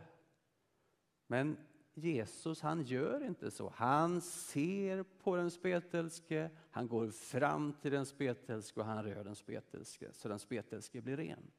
Men 1.27 1.57
Jesus 1.97 2.61
han 2.61 2.81
gör 2.81 3.23
inte 3.23 3.51
så. 3.51 3.73
Han 3.75 4.21
ser 4.21 5.03
på 5.03 5.35
den 5.35 5.51
spetälske, 5.51 6.49
han 6.71 6.87
går 6.87 7.09
fram 7.09 7.73
till 7.73 7.91
den 7.91 8.05
spetälske 8.05 8.79
och 8.79 8.85
han 8.85 9.03
rör 9.03 9.23
den 9.23 9.35
spetälske 9.35 10.13
så 10.13 10.27
den 10.27 10.39
spetälske 10.39 11.01
blir 11.01 11.17
ren. 11.17 11.51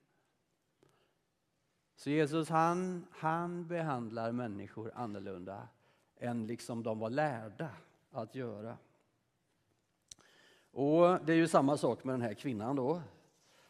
Så 1.96 2.10
Jesus 2.10 2.48
han, 2.48 3.06
han 3.10 3.66
behandlar 3.66 4.32
människor 4.32 4.92
annorlunda 4.94 5.68
än 6.16 6.46
liksom 6.46 6.82
de 6.82 6.98
var 6.98 7.10
lärda 7.10 7.70
att 8.10 8.34
göra. 8.34 8.76
Och 10.70 11.24
Det 11.24 11.32
är 11.32 11.36
ju 11.36 11.48
samma 11.48 11.76
sak 11.76 12.04
med 12.04 12.14
den 12.14 12.22
här 12.22 12.34
kvinnan. 12.34 12.76
då. 12.76 13.02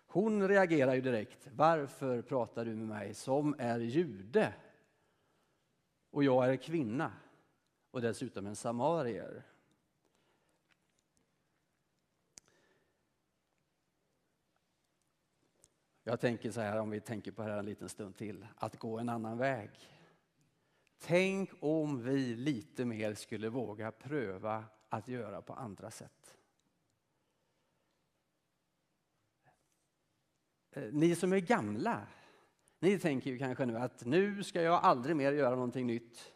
Hon 0.06 0.48
reagerar 0.48 0.94
ju 0.94 1.00
direkt. 1.00 1.48
Varför 1.52 2.22
pratar 2.22 2.64
du 2.64 2.74
med 2.74 2.88
mig 2.88 3.14
som 3.14 3.54
är 3.58 3.78
jude? 3.78 4.52
Och 6.16 6.24
jag 6.24 6.52
är 6.52 6.56
kvinna 6.56 7.12
och 7.90 8.00
dessutom 8.00 8.46
en 8.46 8.56
samarier. 8.56 9.42
Jag 16.02 16.20
tänker 16.20 16.50
så 16.50 16.60
här, 16.60 16.80
om 16.80 16.90
vi 16.90 17.00
tänker 17.00 17.32
på 17.32 17.42
det 17.42 17.48
här 17.48 17.58
en 17.58 17.64
liten 17.64 17.88
stund 17.88 18.16
till, 18.16 18.46
att 18.56 18.78
gå 18.78 18.98
en 18.98 19.08
annan 19.08 19.38
väg. 19.38 19.70
Tänk 20.98 21.50
om 21.60 22.02
vi 22.02 22.34
lite 22.34 22.84
mer 22.84 23.14
skulle 23.14 23.48
våga 23.48 23.92
pröva 23.92 24.64
att 24.88 25.08
göra 25.08 25.42
på 25.42 25.52
andra 25.52 25.90
sätt. 25.90 26.36
Eh, 30.70 30.92
ni 30.92 31.14
som 31.14 31.32
är 31.32 31.40
gamla, 31.40 32.06
ni 32.86 32.98
tänker 32.98 33.30
ju 33.30 33.38
kanske 33.38 33.66
nu 33.66 33.78
att 33.78 34.04
nu 34.04 34.42
ska 34.42 34.62
jag 34.62 34.84
aldrig 34.84 35.16
mer 35.16 35.32
göra 35.32 35.54
någonting 35.54 35.86
nytt. 35.86 36.32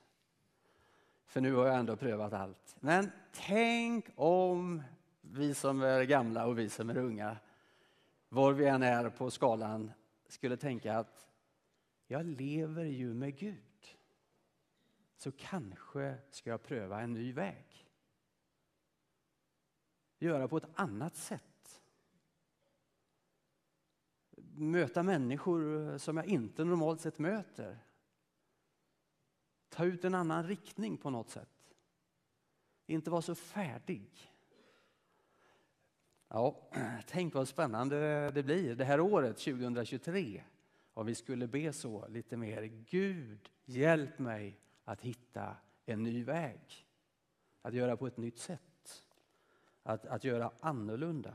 För 1.24 1.40
nu 1.40 1.54
har 1.54 1.66
jag 1.66 1.78
ändå 1.78 1.96
prövat 1.96 2.32
allt. 2.32 2.76
Men 2.80 3.10
tänk 3.32 4.06
om 4.14 4.82
vi 5.20 5.54
som 5.54 5.82
är 5.82 6.02
gamla 6.02 6.46
och 6.46 6.58
vi 6.58 6.70
som 6.70 6.90
är 6.90 6.96
unga, 6.96 7.36
var 8.28 8.52
vi 8.52 8.66
än 8.66 8.82
är 8.82 9.10
på 9.10 9.30
skalan, 9.30 9.92
skulle 10.28 10.56
tänka 10.56 10.98
att 10.98 11.28
jag 12.06 12.26
lever 12.26 12.84
ju 12.84 13.14
med 13.14 13.38
Gud. 13.38 13.96
Så 15.16 15.32
kanske 15.32 16.14
ska 16.30 16.50
jag 16.50 16.62
pröva 16.62 17.00
en 17.00 17.12
ny 17.12 17.32
väg. 17.32 17.88
Göra 20.18 20.48
på 20.48 20.56
ett 20.56 20.70
annat 20.74 21.16
sätt 21.16 21.49
möta 24.60 25.02
människor 25.02 25.98
som 25.98 26.16
jag 26.16 26.26
inte 26.26 26.64
normalt 26.64 27.00
sett 27.00 27.18
möter. 27.18 27.78
Ta 29.68 29.84
ut 29.84 30.04
en 30.04 30.14
annan 30.14 30.46
riktning 30.46 30.96
på 30.96 31.10
något 31.10 31.30
sätt. 31.30 31.74
Inte 32.86 33.10
vara 33.10 33.22
så 33.22 33.34
färdig. 33.34 34.32
Ja, 36.28 36.70
tänk 37.06 37.34
vad 37.34 37.48
spännande 37.48 38.30
det 38.30 38.42
blir 38.42 38.74
det 38.74 38.84
här 38.84 39.00
året 39.00 39.36
2023. 39.36 40.42
Om 40.94 41.06
vi 41.06 41.14
skulle 41.14 41.46
be 41.46 41.72
så 41.72 42.08
lite 42.08 42.36
mer. 42.36 42.62
Gud, 42.62 43.50
hjälp 43.64 44.18
mig 44.18 44.60
att 44.84 45.00
hitta 45.00 45.56
en 45.86 46.02
ny 46.02 46.24
väg. 46.24 46.86
Att 47.62 47.74
göra 47.74 47.96
på 47.96 48.06
ett 48.06 48.16
nytt 48.16 48.38
sätt. 48.38 49.04
Att, 49.82 50.06
att 50.06 50.24
göra 50.24 50.52
annorlunda. 50.60 51.34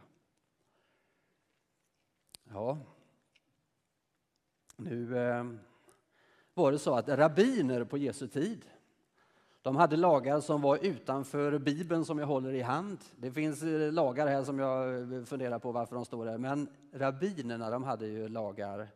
Ja, 2.43 2.79
nu 4.75 5.17
eh, 5.17 5.45
var 6.53 6.71
det 6.71 6.79
så 6.79 6.95
att 6.95 7.09
rabbiner 7.09 7.83
på 7.83 7.97
Jesu 7.97 8.27
tid, 8.27 8.65
de 9.65 9.75
hade 9.75 9.97
lagar 9.97 10.39
som 10.39 10.61
var 10.61 10.85
utanför 10.85 11.57
Bibeln 11.57 12.05
som 12.05 12.19
jag 12.19 12.27
håller 12.27 12.53
i 12.53 12.61
hand. 12.61 12.97
Det 13.15 13.31
finns 13.31 13.63
eh, 13.63 13.91
lagar 13.91 14.27
här 14.27 14.43
som 14.43 14.59
jag 14.59 15.13
eh, 15.13 15.23
funderar 15.23 15.59
på 15.59 15.71
varför 15.71 15.95
de 15.95 16.05
står 16.05 16.25
där. 16.25 16.37
Men 16.37 16.67
rabbinerna 16.93 17.69
de 17.69 17.83
hade 17.83 18.07
ju 18.07 18.29
lagar 18.29 18.87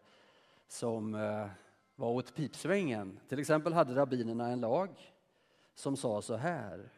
som 0.67 1.15
eh, 1.15 1.48
var 1.95 2.09
åt 2.09 2.36
pipsvängen. 2.36 3.19
Till 3.27 3.39
exempel 3.39 3.74
hade 3.74 3.95
rabbinerna 3.95 4.48
en 4.48 4.59
lag 4.59 4.89
som 5.75 5.98
sa 5.98 6.21
så 6.21 6.36
här. 6.36 6.89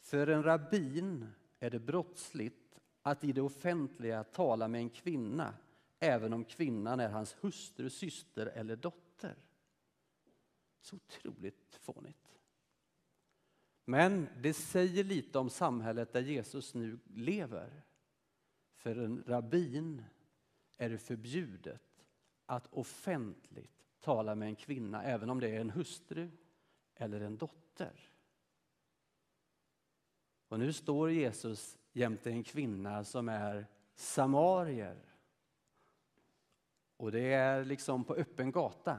För 0.00 0.26
en 0.26 0.42
rabbin 0.42 1.26
är 1.60 1.70
det 1.70 1.78
brottsligt 1.78 2.80
att 3.02 3.24
i 3.24 3.32
det 3.32 3.42
offentliga 3.42 4.24
tala 4.24 4.68
med 4.68 4.80
en 4.80 4.90
kvinna 4.90 5.54
även 6.02 6.32
om 6.32 6.44
kvinnan 6.44 7.00
är 7.00 7.08
hans 7.08 7.36
hustru, 7.40 7.90
syster 7.90 8.46
eller 8.46 8.76
dotter. 8.76 9.36
Så 10.80 10.96
otroligt 10.96 11.76
fånigt. 11.80 12.38
Men 13.84 14.28
det 14.42 14.54
säger 14.54 15.04
lite 15.04 15.38
om 15.38 15.50
samhället 15.50 16.12
där 16.12 16.20
Jesus 16.20 16.74
nu 16.74 16.98
lever. 17.04 17.82
För 18.74 18.96
en 18.96 19.24
rabbin 19.26 20.04
är 20.76 20.90
det 20.90 20.98
förbjudet 20.98 22.06
att 22.46 22.66
offentligt 22.72 23.86
tala 24.00 24.34
med 24.34 24.48
en 24.48 24.56
kvinna, 24.56 25.02
även 25.02 25.30
om 25.30 25.40
det 25.40 25.48
är 25.48 25.60
en 25.60 25.70
hustru 25.70 26.30
eller 26.94 27.20
en 27.20 27.36
dotter. 27.36 28.12
Och 30.48 30.58
nu 30.58 30.72
står 30.72 31.10
Jesus 31.10 31.78
jämte 31.92 32.30
en 32.30 32.44
kvinna 32.44 33.04
som 33.04 33.28
är 33.28 33.66
samarier 33.94 35.11
och 37.02 37.12
det 37.12 37.32
är 37.32 37.64
liksom 37.64 38.04
på 38.04 38.14
öppen 38.14 38.52
gata, 38.52 38.98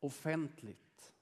offentligt. 0.00 1.12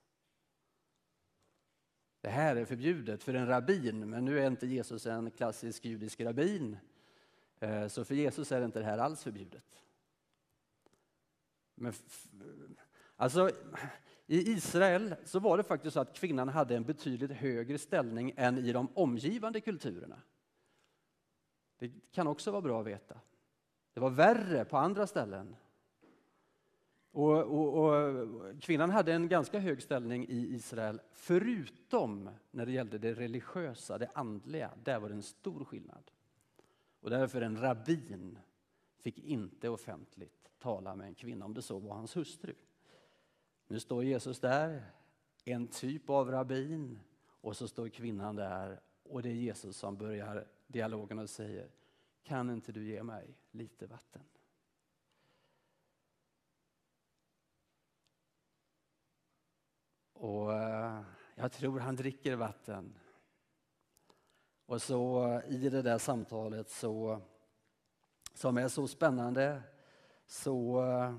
Det 2.21 2.29
här 2.29 2.57
är 2.57 2.65
förbjudet 2.65 3.23
för 3.23 3.35
en 3.35 3.47
rabbin, 3.47 4.11
men 4.11 4.25
nu 4.25 4.39
är 4.39 4.47
inte 4.47 4.67
Jesus 4.67 5.07
en 5.07 5.31
klassisk 5.31 5.85
judisk 5.85 6.21
rabbin. 6.21 6.77
Eh, 7.61 7.89
så 7.89 8.05
för 8.05 8.15
Jesus 8.15 8.53
är 8.53 8.65
inte 8.65 8.79
det 8.79 8.85
här 8.85 8.99
alls 8.99 9.23
förbjudet. 9.23 9.85
Men 11.75 11.93
Alltså, 13.17 13.51
i 14.27 14.53
Israel 14.53 15.15
så 15.25 15.39
var 15.39 15.57
det 15.57 15.63
faktiskt 15.63 15.95
så 15.95 16.01
att 16.01 16.17
kvinnan 16.17 16.49
hade 16.49 16.77
en 16.77 16.85
betydligt 16.85 17.33
högre 17.33 17.79
ställning 17.79 18.35
än 18.37 18.59
i 18.59 18.73
de 18.73 18.89
omgivande 18.95 19.61
kulturerna. 19.61 20.23
Det 21.79 21.93
kan 22.11 22.27
också 22.27 22.51
vara 22.51 22.63
bra 22.63 22.81
att 22.81 22.87
veta. 22.87 23.21
Det 23.95 24.01
var 24.01 24.11
värre 24.11 24.65
på 24.65 24.77
andra 24.77 25.07
ställen. 25.07 25.57
Och, 27.13 27.43
och, 27.43 27.95
och, 27.95 28.63
kvinnan 28.63 28.91
hade 28.91 29.13
en 29.13 29.29
ganska 29.29 29.59
hög 29.59 29.83
ställning 29.83 30.27
i 30.29 30.55
Israel, 30.55 31.01
förutom 31.13 32.31
när 32.51 32.67
det 32.67 32.73
gällde 32.73 32.99
det 32.99 33.15
religiösa, 33.15 33.99
det 33.99 34.11
andliga. 34.15 34.71
Där 34.85 35.01
var 35.01 35.09
det 35.09 35.15
en 35.15 35.23
stor 35.23 35.65
skillnad. 35.65 36.11
Och 37.01 37.11
därför 37.11 37.41
en 37.41 37.61
rabbin 37.61 38.39
fick 38.99 39.19
inte 39.19 39.69
offentligt 39.69 40.51
tala 40.59 40.97
med 40.97 41.07
en 41.07 41.15
kvinna 41.15 41.45
om 41.45 41.55
det 41.55 41.63
så 41.63 41.79
var 41.79 41.95
hans 41.95 42.17
hustru. 42.17 42.55
Nu 43.69 43.81
står 43.81 44.05
Jesus 44.05 44.41
där, 44.41 44.83
en 45.45 45.67
typ 45.67 46.11
av 46.11 46.31
rabbin, 46.31 46.99
och 47.43 47.57
så 47.57 47.69
står 47.69 47.89
kvinnan 47.89 48.37
där 48.37 48.81
och 49.03 49.23
det 49.23 49.29
är 49.29 49.35
Jesus 49.35 49.77
som 49.77 49.97
börjar 49.97 50.47
dialogen 50.67 51.19
och 51.19 51.31
säger 51.31 51.71
Kan 52.23 52.51
inte 52.51 52.73
du 52.73 52.85
ge 52.85 53.03
mig 53.03 53.37
lite 53.51 53.87
vatten? 53.87 54.23
Och 60.23 60.53
eh, 60.53 61.01
jag 61.35 61.53
tror 61.53 61.81
han 61.81 61.97
dricker 61.97 62.37
vatten. 62.37 62.95
Och 64.67 64.83
så 64.83 65.27
eh, 65.27 65.55
i 65.55 65.69
det 65.69 65.83
där 65.83 65.99
samtalet 65.99 66.71
så, 66.71 67.21
som 68.35 68.59
är 68.59 68.69
så 68.69 68.89
spännande 68.89 69.63
så 70.27 70.85
eh, 70.85 71.15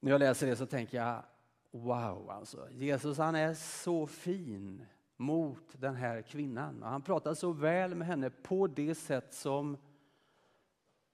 när 0.00 0.10
jag 0.10 0.18
läser 0.18 0.46
det 0.46 0.56
så 0.56 0.66
tänker 0.66 0.98
jag 0.98 1.22
wow 1.70 2.30
alltså. 2.30 2.70
Jesus 2.70 3.18
han 3.18 3.34
är 3.34 3.54
så 3.54 4.06
fin 4.06 4.86
mot 5.16 5.64
den 5.72 5.94
här 5.94 6.22
kvinnan 6.22 6.82
och 6.82 6.88
han 6.88 7.02
pratar 7.02 7.34
så 7.34 7.52
väl 7.52 7.94
med 7.94 8.06
henne 8.06 8.30
på 8.30 8.66
det 8.66 8.94
sätt 8.94 9.34
som 9.34 9.76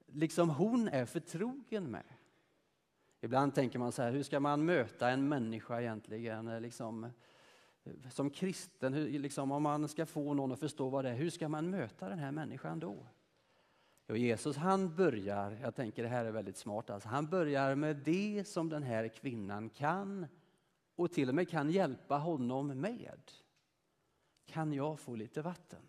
liksom 0.06 0.50
hon 0.50 0.88
är 0.88 1.04
förtrogen 1.04 1.90
med. 1.90 2.15
Ibland 3.26 3.54
tänker 3.54 3.78
man 3.78 3.92
så 3.92 4.02
här, 4.02 4.12
hur 4.12 4.22
ska 4.22 4.40
man 4.40 4.64
möta 4.64 5.10
en 5.10 5.28
människa 5.28 5.80
egentligen? 5.80 6.48
Eh, 6.48 6.60
liksom, 6.60 7.04
eh, 7.84 7.92
som 8.10 8.30
kristen, 8.30 8.92
hur, 8.92 9.18
liksom, 9.18 9.52
om 9.52 9.62
man 9.62 9.88
ska 9.88 10.06
få 10.06 10.34
någon 10.34 10.52
att 10.52 10.60
förstå 10.60 10.88
vad 10.88 11.04
det 11.04 11.10
är, 11.10 11.14
hur 11.14 11.30
ska 11.30 11.48
man 11.48 11.70
möta 11.70 12.08
den 12.08 12.18
här 12.18 12.32
människan 12.32 12.80
då? 12.80 13.06
Jo, 14.08 14.16
Jesus 14.16 14.56
han 14.56 14.96
börjar, 14.96 15.58
jag 15.62 15.74
tänker 15.74 16.02
det 16.02 16.08
här 16.08 16.24
är 16.24 16.30
väldigt 16.30 16.56
smart, 16.56 16.90
alltså, 16.90 17.08
han 17.08 17.26
börjar 17.26 17.74
med 17.74 17.96
det 17.96 18.44
som 18.48 18.68
den 18.68 18.82
här 18.82 19.08
kvinnan 19.08 19.68
kan 19.68 20.26
och 20.96 21.12
till 21.12 21.28
och 21.28 21.34
med 21.34 21.48
kan 21.48 21.70
hjälpa 21.70 22.16
honom 22.18 22.66
med. 22.66 23.32
Kan 24.44 24.72
jag 24.72 25.00
få 25.00 25.14
lite 25.14 25.42
vatten? 25.42 25.82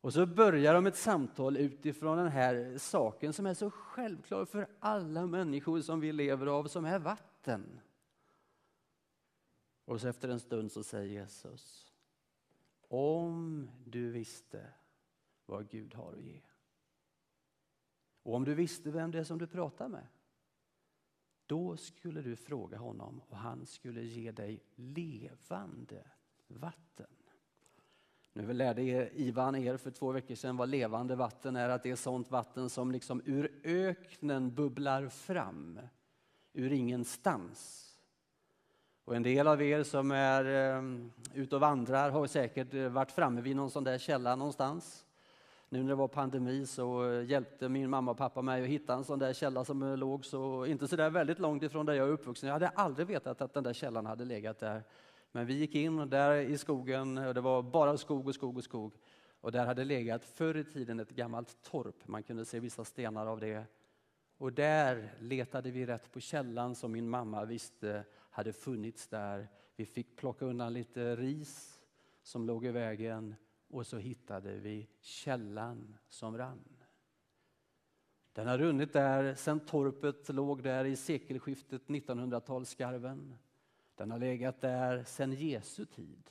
Och 0.00 0.12
så 0.12 0.26
börjar 0.26 0.74
de 0.74 0.86
ett 0.86 0.96
samtal 0.96 1.56
utifrån 1.56 2.18
den 2.18 2.28
här 2.28 2.78
saken 2.78 3.32
som 3.32 3.46
är 3.46 3.54
så 3.54 3.70
självklar 3.70 4.44
för 4.44 4.68
alla 4.80 5.26
människor 5.26 5.80
som 5.80 6.00
vi 6.00 6.12
lever 6.12 6.46
av, 6.46 6.64
som 6.64 6.84
är 6.84 6.98
vatten. 6.98 7.80
Och 9.84 10.00
så 10.00 10.08
efter 10.08 10.28
en 10.28 10.40
stund 10.40 10.72
så 10.72 10.82
säger 10.82 11.06
Jesus, 11.06 11.92
om 12.88 13.70
du 13.84 14.10
visste 14.10 14.72
vad 15.46 15.68
Gud 15.68 15.94
har 15.94 16.12
att 16.12 16.22
ge. 16.22 16.40
Och 18.22 18.34
om 18.34 18.44
du 18.44 18.54
visste 18.54 18.90
vem 18.90 19.10
det 19.10 19.18
är 19.18 19.24
som 19.24 19.38
du 19.38 19.46
pratar 19.46 19.88
med, 19.88 20.06
då 21.46 21.76
skulle 21.76 22.22
du 22.22 22.36
fråga 22.36 22.78
honom 22.78 23.20
och 23.28 23.36
han 23.36 23.66
skulle 23.66 24.02
ge 24.02 24.32
dig 24.32 24.62
levande 24.74 26.10
vatten. 26.46 27.17
Nu 28.38 28.52
lärde 28.52 28.82
Ivan 29.14 29.56
er 29.56 29.76
för 29.76 29.90
två 29.90 30.12
veckor 30.12 30.34
sedan 30.34 30.56
vad 30.56 30.68
levande 30.68 31.16
vatten 31.16 31.56
är, 31.56 31.68
att 31.68 31.82
det 31.82 31.90
är 31.90 31.96
sånt 31.96 32.30
vatten 32.30 32.70
som 32.70 32.92
liksom 32.92 33.22
ur 33.24 33.52
öknen 33.64 34.54
bubblar 34.54 35.08
fram, 35.08 35.80
ur 36.52 36.72
ingenstans. 36.72 37.84
Och 39.04 39.16
en 39.16 39.22
del 39.22 39.48
av 39.48 39.62
er 39.62 39.82
som 39.82 40.10
är 40.10 40.44
eh, 40.44 40.82
ute 41.34 41.54
och 41.54 41.60
vandrar 41.60 42.10
har 42.10 42.26
säkert 42.26 42.74
eh, 42.74 42.88
varit 42.88 43.12
framme 43.12 43.40
vid 43.40 43.56
någon 43.56 43.70
sån 43.70 43.84
där 43.84 43.98
källa 43.98 44.36
någonstans. 44.36 45.04
Nu 45.68 45.82
när 45.82 45.88
det 45.88 45.94
var 45.94 46.08
pandemi 46.08 46.66
så 46.66 47.04
hjälpte 47.26 47.68
min 47.68 47.90
mamma 47.90 48.10
och 48.10 48.18
pappa 48.18 48.42
mig 48.42 48.62
att 48.62 48.68
hitta 48.68 48.94
en 48.94 49.04
sån 49.04 49.18
där 49.18 49.32
källa 49.32 49.64
som 49.64 49.94
låg 49.96 50.24
så 50.24 50.66
inte 50.66 50.88
så 50.88 50.96
där 50.96 51.10
väldigt 51.10 51.38
långt 51.38 51.62
ifrån 51.62 51.86
där 51.86 51.94
jag 51.94 52.08
är 52.08 52.12
uppvuxen. 52.12 52.46
Jag 52.46 52.54
hade 52.54 52.68
aldrig 52.68 53.06
vetat 53.06 53.40
att 53.40 53.54
den 53.54 53.64
där 53.64 53.72
källan 53.72 54.06
hade 54.06 54.24
legat 54.24 54.58
där. 54.58 54.82
Men 55.32 55.46
vi 55.46 55.54
gick 55.54 55.74
in 55.74 56.10
där 56.10 56.34
i 56.34 56.58
skogen 56.58 57.18
och 57.18 57.34
det 57.34 57.40
var 57.40 57.62
bara 57.62 57.96
skog 57.96 58.26
och 58.26 58.34
skog 58.34 58.56
och 58.56 58.64
skog. 58.64 58.94
Och 59.40 59.52
där 59.52 59.66
hade 59.66 59.84
legat 59.84 60.24
förr 60.24 60.56
i 60.56 60.64
tiden 60.64 61.00
ett 61.00 61.10
gammalt 61.10 61.62
torp. 61.62 62.08
Man 62.08 62.22
kunde 62.22 62.44
se 62.44 62.60
vissa 62.60 62.84
stenar 62.84 63.26
av 63.26 63.40
det. 63.40 63.64
Och 64.36 64.52
där 64.52 65.14
letade 65.18 65.70
vi 65.70 65.86
rätt 65.86 66.12
på 66.12 66.20
källan 66.20 66.74
som 66.74 66.92
min 66.92 67.08
mamma 67.08 67.44
visste 67.44 68.04
hade 68.14 68.52
funnits 68.52 69.08
där. 69.08 69.48
Vi 69.76 69.86
fick 69.86 70.16
plocka 70.16 70.44
undan 70.44 70.72
lite 70.72 71.16
ris 71.16 71.80
som 72.22 72.46
låg 72.46 72.66
i 72.66 72.70
vägen 72.70 73.34
och 73.68 73.86
så 73.86 73.96
hittade 73.96 74.54
vi 74.54 74.88
källan 75.00 75.98
som 76.08 76.38
rann. 76.38 76.78
Den 78.32 78.46
har 78.46 78.58
runnit 78.58 78.92
där 78.92 79.34
sedan 79.34 79.60
torpet 79.60 80.28
låg 80.28 80.62
där 80.62 80.84
i 80.84 80.96
sekelskiftet 80.96 81.86
1900-talsskarven. 81.86 83.34
Den 83.98 84.10
har 84.10 84.18
legat 84.18 84.60
där 84.60 85.04
sedan 85.04 85.32
Jesu 85.32 85.84
tid. 85.84 86.30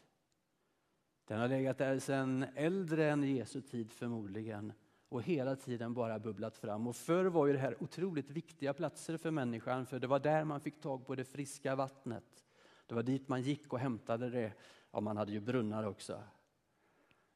Den 1.25 1.39
har 1.39 1.47
legat 1.47 1.77
där 1.77 1.99
sedan 1.99 2.45
äldre 2.55 3.09
än 3.11 3.23
Jesu 3.23 3.61
tid 3.61 3.91
förmodligen 3.91 4.73
och 5.09 5.23
hela 5.23 5.55
tiden 5.55 5.93
bara 5.93 6.19
bubblat 6.19 6.57
fram. 6.57 6.87
Och 6.87 6.95
förr 6.95 7.25
var 7.25 7.47
ju 7.47 7.53
det 7.53 7.59
här 7.59 7.83
otroligt 7.83 8.29
viktiga 8.29 8.73
platser 8.73 9.17
för 9.17 9.31
människan 9.31 9.85
för 9.85 9.99
det 9.99 10.07
var 10.07 10.19
där 10.19 10.43
man 10.43 10.61
fick 10.61 10.81
tag 10.81 11.07
på 11.07 11.15
det 11.15 11.23
friska 11.23 11.75
vattnet. 11.75 12.45
Det 12.85 12.95
var 12.95 13.03
dit 13.03 13.27
man 13.27 13.41
gick 13.41 13.73
och 13.73 13.79
hämtade 13.79 14.29
det. 14.29 14.53
Ja, 14.91 14.99
man 14.99 15.17
hade 15.17 15.31
ju 15.31 15.39
brunnar 15.39 15.83
också. 15.83 16.23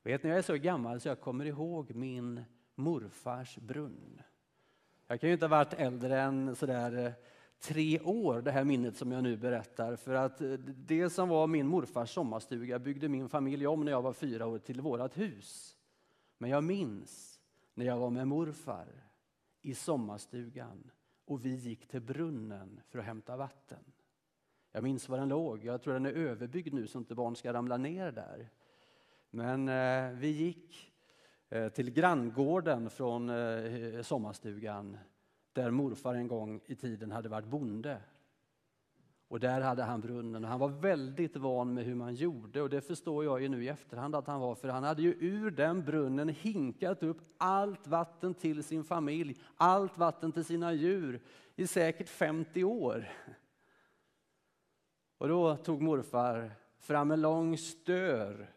Vet 0.03 0.23
ni, 0.23 0.29
jag 0.29 0.37
är 0.37 0.41
så 0.41 0.55
gammal 0.55 0.99
så 0.99 1.07
jag 1.07 1.19
kommer 1.19 1.45
ihåg 1.45 1.95
min 1.95 2.43
morfars 2.75 3.57
brunn. 3.57 4.21
Jag 5.07 5.19
kan 5.19 5.29
ju 5.29 5.33
inte 5.33 5.45
ha 5.45 5.49
varit 5.57 5.73
äldre 5.73 6.21
än 6.21 6.55
sådär 6.55 7.05
eh, 7.05 7.13
tre 7.61 7.99
år, 7.99 8.41
det 8.41 8.51
här 8.51 8.63
minnet 8.63 8.97
som 8.97 9.11
jag 9.11 9.23
nu 9.23 9.37
berättar. 9.37 9.95
För 9.95 10.13
att 10.13 10.41
eh, 10.41 10.51
det 10.67 11.09
som 11.09 11.29
var 11.29 11.47
min 11.47 11.67
morfars 11.67 12.13
sommarstuga 12.13 12.79
byggde 12.79 13.09
min 13.09 13.29
familj 13.29 13.67
om 13.67 13.85
när 13.85 13.91
jag 13.91 14.01
var 14.01 14.13
fyra 14.13 14.47
år 14.47 14.59
till 14.59 14.81
vårt 14.81 15.17
hus. 15.17 15.77
Men 16.37 16.49
jag 16.49 16.63
minns 16.63 17.41
när 17.73 17.85
jag 17.85 17.97
var 17.97 18.09
med 18.09 18.27
morfar 18.27 18.87
i 19.61 19.75
sommarstugan 19.75 20.91
och 21.25 21.45
vi 21.45 21.55
gick 21.55 21.87
till 21.87 22.01
brunnen 22.01 22.81
för 22.89 22.99
att 22.99 23.05
hämta 23.05 23.37
vatten. 23.37 23.83
Jag 24.71 24.83
minns 24.83 25.09
var 25.09 25.17
den 25.17 25.29
låg. 25.29 25.65
Jag 25.65 25.81
tror 25.81 25.93
den 25.93 26.05
är 26.05 26.13
överbyggd 26.13 26.73
nu 26.73 26.87
så 26.87 26.97
inte 26.97 27.15
barn 27.15 27.35
ska 27.35 27.53
ramla 27.53 27.77
ner 27.77 28.11
där. 28.11 28.49
Men 29.29 29.69
eh, 29.69 30.19
vi 30.19 30.27
gick 30.27 30.93
eh, 31.49 31.69
till 31.69 31.91
granngården 31.91 32.89
från 32.89 33.29
eh, 33.29 34.01
sommarstugan 34.01 34.97
där 35.53 35.71
morfar 35.71 36.15
en 36.15 36.27
gång 36.27 36.61
i 36.65 36.75
tiden 36.75 37.11
hade 37.11 37.29
varit 37.29 37.45
bonde. 37.45 38.01
Och 39.27 39.39
där 39.39 39.61
hade 39.61 39.83
han 39.83 40.01
brunnen 40.01 40.43
och 40.43 40.49
han 40.49 40.59
var 40.59 40.69
väldigt 40.69 41.37
van 41.37 41.73
med 41.73 41.85
hur 41.85 41.95
man 41.95 42.15
gjorde 42.15 42.61
och 42.61 42.69
det 42.69 42.81
förstår 42.81 43.23
jag 43.25 43.41
ju 43.41 43.49
nu 43.49 43.63
i 43.63 43.67
efterhand 43.67 44.15
att 44.15 44.27
han 44.27 44.39
var 44.39 44.55
för 44.55 44.67
han 44.67 44.83
hade 44.83 45.01
ju 45.01 45.13
ur 45.19 45.51
den 45.51 45.85
brunnen 45.85 46.29
hinkat 46.29 47.03
upp 47.03 47.17
allt 47.37 47.87
vatten 47.87 48.33
till 48.33 48.63
sin 48.63 48.83
familj, 48.83 49.37
allt 49.55 49.97
vatten 49.97 50.31
till 50.31 50.45
sina 50.45 50.73
djur 50.73 51.21
i 51.55 51.67
säkert 51.67 52.09
50 52.09 52.63
år. 52.63 53.09
Och 55.17 55.27
då 55.27 55.55
tog 55.55 55.81
morfar 55.81 56.51
fram 56.79 57.11
en 57.11 57.21
lång 57.21 57.57
stör 57.57 58.53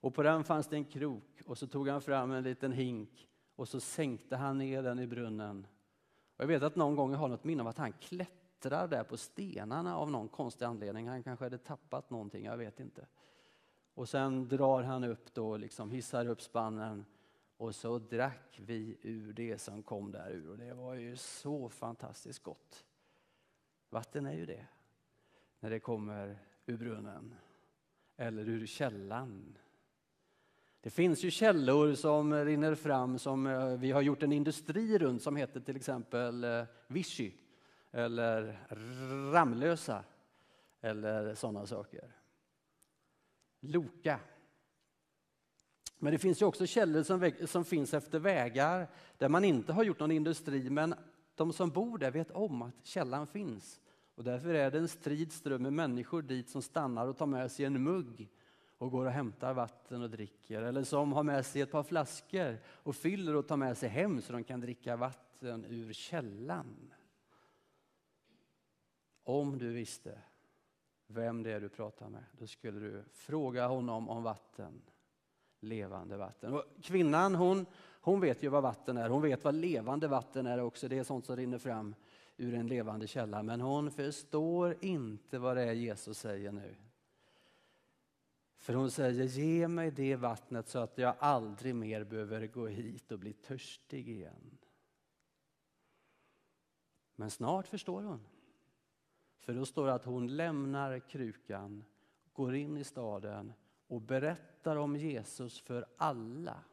och 0.00 0.14
på 0.14 0.22
den 0.22 0.44
fanns 0.44 0.68
det 0.68 0.76
en 0.76 0.84
krok 0.84 1.42
och 1.46 1.58
så 1.58 1.66
tog 1.66 1.88
han 1.88 2.02
fram 2.02 2.30
en 2.30 2.42
liten 2.42 2.72
hink 2.72 3.28
och 3.56 3.68
så 3.68 3.80
sänkte 3.80 4.36
han 4.36 4.58
ner 4.58 4.82
den 4.82 4.98
i 4.98 5.06
brunnen. 5.06 5.66
Och 6.38 6.42
jag 6.42 6.48
vet 6.48 6.62
att 6.62 6.76
någon 6.76 6.96
gång 6.96 7.12
jag 7.12 7.18
har 7.18 7.28
något 7.28 7.44
minne 7.44 7.62
av 7.62 7.68
att 7.68 7.78
han 7.78 7.92
klättrar 7.92 8.88
där 8.88 9.04
på 9.04 9.16
stenarna 9.16 9.96
av 9.96 10.10
någon 10.10 10.28
konstig 10.28 10.64
anledning. 10.64 11.08
Han 11.08 11.22
kanske 11.22 11.44
hade 11.44 11.58
tappat 11.58 12.10
någonting, 12.10 12.44
jag 12.44 12.56
vet 12.56 12.80
inte. 12.80 13.06
Och 13.94 14.08
sen 14.08 14.48
drar 14.48 14.82
han 14.82 15.04
upp 15.04 15.34
då, 15.34 15.56
liksom 15.56 15.90
hissar 15.90 16.26
upp 16.26 16.42
spannen 16.42 17.04
och 17.56 17.74
så 17.74 17.98
drack 17.98 18.60
vi 18.60 18.98
ur 19.02 19.32
det 19.32 19.58
som 19.58 19.82
kom 19.82 20.12
där 20.12 20.30
ur 20.30 20.50
och 20.50 20.58
det 20.58 20.74
var 20.74 20.94
ju 20.94 21.16
så 21.16 21.68
fantastiskt 21.68 22.42
gott. 22.42 22.84
Vatten 23.90 24.26
är 24.26 24.32
ju 24.32 24.46
det, 24.46 24.66
när 25.60 25.70
det 25.70 25.80
kommer 25.80 26.38
ur 26.66 26.76
brunnen 26.76 27.34
eller 28.16 28.48
ur 28.48 28.66
källan 28.66 29.58
det 30.80 30.90
finns 30.90 31.22
ju 31.22 31.30
källor 31.30 31.94
som 31.94 32.34
rinner 32.34 32.74
fram 32.74 33.18
som 33.18 33.46
eh, 33.46 33.68
vi 33.68 33.90
har 33.90 34.02
gjort 34.02 34.22
en 34.22 34.32
industri 34.32 34.98
runt 34.98 35.22
som 35.22 35.36
heter 35.36 35.60
till 35.60 35.76
exempel 35.76 36.44
eh, 36.44 36.64
Vichy. 36.86 37.32
eller 37.92 38.58
Ramlösa 39.32 40.04
eller 40.80 41.34
sådana 41.34 41.66
saker. 41.66 42.16
Loka. 43.60 44.20
Men 45.98 46.12
det 46.12 46.18
finns 46.18 46.42
ju 46.42 46.46
också 46.46 46.66
källor 46.66 47.02
som, 47.02 47.32
som 47.46 47.64
finns 47.64 47.94
efter 47.94 48.18
vägar 48.18 48.88
där 49.18 49.28
man 49.28 49.44
inte 49.44 49.72
har 49.72 49.84
gjort 49.84 50.00
någon 50.00 50.10
industri 50.10 50.70
men 50.70 50.94
de 51.34 51.52
som 51.52 51.70
bor 51.70 51.98
där 51.98 52.10
vet 52.10 52.30
om 52.30 52.62
att 52.62 52.74
källan 52.82 53.26
finns. 53.26 53.80
Och 54.14 54.24
därför 54.24 54.54
är 54.54 54.70
det 54.70 54.78
en 54.78 54.88
strid 54.88 55.32
ström 55.32 55.62
med 55.62 55.72
människor 55.72 56.22
dit 56.22 56.48
som 56.48 56.62
stannar 56.62 57.06
och 57.06 57.16
tar 57.16 57.26
med 57.26 57.50
sig 57.50 57.64
en 57.64 57.82
mugg 57.82 58.28
och 58.78 58.90
går 58.90 59.06
och 59.06 59.12
hämtar 59.12 59.54
vatten 59.54 60.02
och 60.02 60.10
dricker. 60.10 60.62
Eller 60.62 60.84
som 60.84 61.12
har 61.12 61.22
med 61.22 61.46
sig 61.46 61.62
ett 61.62 61.70
par 61.70 61.82
flaskor 61.82 62.58
och 62.66 62.96
fyller 62.96 63.36
och 63.36 63.48
tar 63.48 63.56
med 63.56 63.78
sig 63.78 63.88
hem 63.88 64.22
så 64.22 64.32
de 64.32 64.44
kan 64.44 64.60
dricka 64.60 64.96
vatten 64.96 65.64
ur 65.68 65.92
källan. 65.92 66.92
Om 69.24 69.58
du 69.58 69.72
visste 69.72 70.18
vem 71.06 71.42
det 71.42 71.52
är 71.52 71.60
du 71.60 71.68
pratar 71.68 72.08
med, 72.08 72.24
då 72.32 72.46
skulle 72.46 72.80
du 72.80 73.04
fråga 73.12 73.66
honom 73.66 74.08
om 74.08 74.22
vatten. 74.22 74.82
Levande 75.60 76.16
vatten. 76.16 76.52
Och 76.52 76.64
kvinnan 76.82 77.34
hon, 77.34 77.66
hon 78.00 78.20
vet 78.20 78.42
ju 78.42 78.48
vad 78.48 78.62
vatten 78.62 78.96
är, 78.96 79.08
hon 79.08 79.22
vet 79.22 79.44
vad 79.44 79.54
levande 79.54 80.08
vatten 80.08 80.46
är 80.46 80.60
också. 80.60 80.88
Det 80.88 80.98
är 80.98 81.04
sånt 81.04 81.26
som 81.26 81.36
rinner 81.36 81.58
fram 81.58 81.94
ur 82.36 82.54
en 82.54 82.66
levande 82.66 83.06
källa. 83.06 83.42
Men 83.42 83.60
hon 83.60 83.90
förstår 83.90 84.76
inte 84.80 85.38
vad 85.38 85.56
det 85.56 85.62
är 85.62 85.72
Jesus 85.72 86.18
säger 86.18 86.52
nu. 86.52 86.74
För 88.58 88.74
hon 88.74 88.90
säger, 88.90 89.24
ge 89.24 89.68
mig 89.68 89.90
det 89.90 90.16
vattnet 90.16 90.68
så 90.68 90.78
att 90.78 90.98
jag 90.98 91.14
aldrig 91.18 91.74
mer 91.74 92.04
behöver 92.04 92.46
gå 92.46 92.66
hit 92.66 93.12
och 93.12 93.18
bli 93.18 93.32
törstig 93.32 94.08
igen. 94.08 94.58
Men 97.16 97.30
snart 97.30 97.68
förstår 97.68 98.02
hon. 98.02 98.20
För 99.38 99.54
då 99.54 99.66
står 99.66 99.86
det 99.86 99.94
att 99.94 100.04
hon 100.04 100.36
lämnar 100.36 100.98
krukan, 100.98 101.84
går 102.32 102.54
in 102.54 102.76
i 102.76 102.84
staden 102.84 103.52
och 103.86 104.00
berättar 104.00 104.76
om 104.76 104.96
Jesus 104.96 105.60
för 105.60 105.86
alla. 105.96 106.64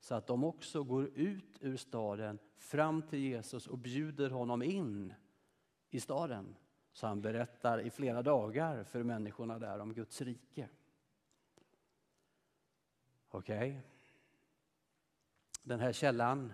Så 0.00 0.14
att 0.14 0.26
de 0.26 0.44
också 0.44 0.82
går 0.82 1.10
ut 1.14 1.58
ur 1.60 1.76
staden 1.76 2.38
fram 2.56 3.02
till 3.02 3.18
Jesus 3.18 3.66
och 3.66 3.78
bjuder 3.78 4.30
honom 4.30 4.62
in 4.62 5.14
i 5.90 6.00
staden. 6.00 6.56
Så 6.92 7.06
han 7.06 7.20
berättar 7.20 7.78
i 7.80 7.90
flera 7.90 8.22
dagar 8.22 8.84
för 8.84 9.02
människorna 9.02 9.58
där 9.58 9.78
om 9.78 9.94
Guds 9.94 10.20
rike. 10.20 10.68
Okej. 13.36 13.56
Okay. 13.56 13.80
Den 15.62 15.80
här 15.80 15.92
källan, 15.92 16.52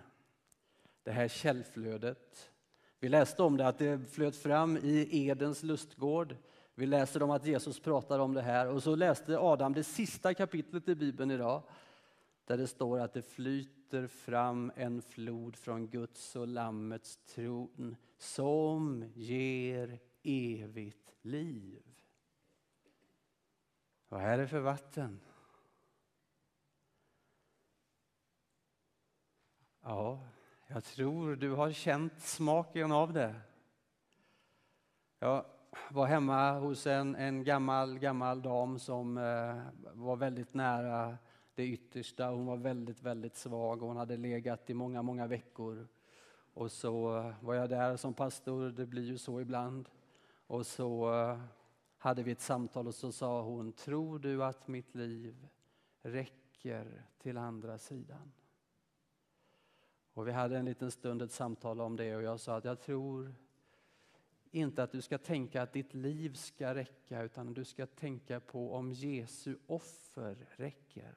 det 1.03 1.11
här 1.11 1.27
källflödet. 1.27 2.51
Vi 2.99 3.09
läste 3.09 3.43
om 3.43 3.57
det 3.57 3.67
att 3.67 3.77
det 3.77 4.11
flöt 4.11 4.35
fram 4.35 4.77
i 4.77 5.27
Edens 5.27 5.63
lustgård. 5.63 6.35
Vi 6.75 6.85
läser 6.85 7.23
om 7.23 7.31
att 7.31 7.45
Jesus 7.45 7.79
pratar 7.79 8.19
om 8.19 8.33
det 8.33 8.41
här 8.41 8.67
och 8.67 8.83
så 8.83 8.95
läste 8.95 9.39
Adam 9.39 9.73
det 9.73 9.83
sista 9.83 10.33
kapitlet 10.33 10.87
i 10.87 10.95
Bibeln 10.95 11.31
idag 11.31 11.63
där 12.45 12.57
det 12.57 12.67
står 12.67 12.99
att 12.99 13.13
det 13.13 13.21
flyter 13.21 14.07
fram 14.07 14.71
en 14.75 15.01
flod 15.01 15.55
från 15.55 15.87
Guds 15.87 16.35
och 16.35 16.47
Lammets 16.47 17.17
tron 17.17 17.95
som 18.17 19.11
ger 19.13 19.99
evigt 20.23 21.13
liv. 21.21 21.83
Vad 24.09 24.21
är 24.21 24.37
det 24.37 24.47
för 24.47 24.59
vatten? 24.59 25.19
Ja, 29.85 30.19
jag 30.67 30.83
tror 30.83 31.35
du 31.35 31.51
har 31.51 31.71
känt 31.71 32.19
smaken 32.19 32.91
av 32.91 33.13
det. 33.13 33.35
Jag 35.19 35.45
var 35.89 36.05
hemma 36.05 36.51
hos 36.51 36.87
en, 36.87 37.15
en 37.15 37.43
gammal, 37.43 37.99
gammal 37.99 38.41
dam 38.41 38.79
som 38.79 39.17
eh, 39.17 39.61
var 39.93 40.15
väldigt 40.15 40.53
nära 40.53 41.17
det 41.55 41.67
yttersta. 41.67 42.29
Hon 42.29 42.45
var 42.45 42.57
väldigt, 42.57 43.01
väldigt 43.01 43.35
svag 43.35 43.81
och 43.81 43.87
hon 43.87 43.97
hade 43.97 44.17
legat 44.17 44.69
i 44.69 44.73
många, 44.73 45.01
många 45.01 45.27
veckor. 45.27 45.87
Och 46.53 46.71
så 46.71 47.09
var 47.41 47.53
jag 47.53 47.69
där 47.69 47.97
som 47.97 48.13
pastor, 48.13 48.69
det 48.69 48.85
blir 48.85 49.03
ju 49.03 49.17
så 49.17 49.41
ibland. 49.41 49.89
Och 50.47 50.65
så 50.65 51.13
eh, 51.13 51.39
hade 51.97 52.23
vi 52.23 52.31
ett 52.31 52.41
samtal 52.41 52.87
och 52.87 52.95
så 52.95 53.11
sa 53.11 53.41
hon, 53.41 53.71
tror 53.73 54.19
du 54.19 54.43
att 54.43 54.67
mitt 54.67 54.95
liv 54.95 55.47
räcker 56.01 57.05
till 57.17 57.37
andra 57.37 57.77
sidan? 57.77 58.31
Och 60.13 60.27
vi 60.27 60.31
hade 60.31 60.57
en 60.57 60.65
liten 60.65 60.91
stund 60.91 61.21
ett 61.21 61.31
samtal 61.31 61.81
om 61.81 61.95
det 61.95 62.15
och 62.15 62.23
jag 62.23 62.39
sa 62.39 62.55
att 62.55 62.65
jag 62.65 62.79
tror 62.79 63.35
inte 64.51 64.83
att 64.83 64.91
du 64.91 65.01
ska 65.01 65.17
tänka 65.17 65.61
att 65.61 65.73
ditt 65.73 65.93
liv 65.93 66.33
ska 66.33 66.75
räcka 66.75 67.21
utan 67.21 67.53
du 67.53 67.65
ska 67.65 67.85
tänka 67.85 68.39
på 68.39 68.73
om 68.73 68.91
Jesu 68.91 69.57
offer 69.67 70.47
räcker. 70.51 71.15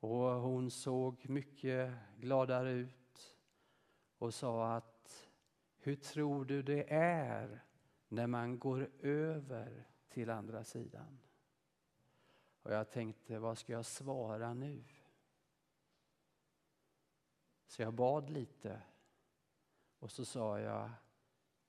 Och 0.00 0.18
hon 0.18 0.70
såg 0.70 1.28
mycket 1.28 1.92
gladare 2.18 2.70
ut 2.70 3.36
och 4.18 4.34
sa 4.34 4.76
att 4.76 5.28
hur 5.78 5.96
tror 5.96 6.44
du 6.44 6.62
det 6.62 6.92
är 6.94 7.64
när 8.08 8.26
man 8.26 8.58
går 8.58 8.90
över 9.00 9.86
till 10.08 10.30
andra 10.30 10.64
sidan? 10.64 11.18
Och 12.62 12.72
jag 12.72 12.90
tänkte, 12.90 13.38
vad 13.38 13.58
ska 13.58 13.72
jag 13.72 13.86
svara 13.86 14.54
nu? 14.54 14.84
Så 17.70 17.82
jag 17.82 17.94
bad 17.94 18.30
lite 18.30 18.82
och 19.98 20.10
så 20.10 20.24
sa 20.24 20.60
jag, 20.60 20.90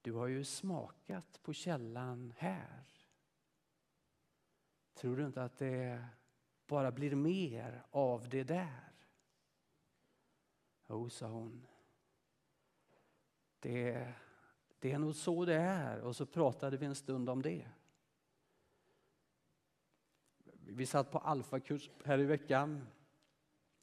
du 0.02 0.14
har 0.14 0.28
ju 0.28 0.44
smakat 0.44 1.40
på 1.44 1.54
källan 1.54 2.34
här. 2.38 2.84
Tror 4.94 5.18
du 5.18 5.26
inte 5.26 5.44
att 5.44 5.58
det 5.58 6.06
bara 6.68 6.92
blir 6.92 7.16
mer 7.16 7.84
av 7.92 8.30
det 8.30 8.44
där? 8.44 8.94
Jo, 10.88 11.10
sa 11.10 11.28
hon. 11.28 11.68
Det, 13.60 14.14
det 14.80 14.92
är 14.92 15.00
nog 15.00 15.16
så 15.16 15.46
det 15.46 15.56
är. 15.56 16.00
Och 16.00 16.16
så 16.16 16.26
pratade 16.26 16.78
vi 16.78 16.86
en 16.86 16.96
stund 16.96 17.30
om 17.30 17.42
det. 17.42 17.68
Vi 20.54 20.86
satt 20.86 21.12
på 21.12 21.20
alfakurs 21.20 21.90
här 22.06 22.20
i 22.20 22.26
veckan 22.26 22.88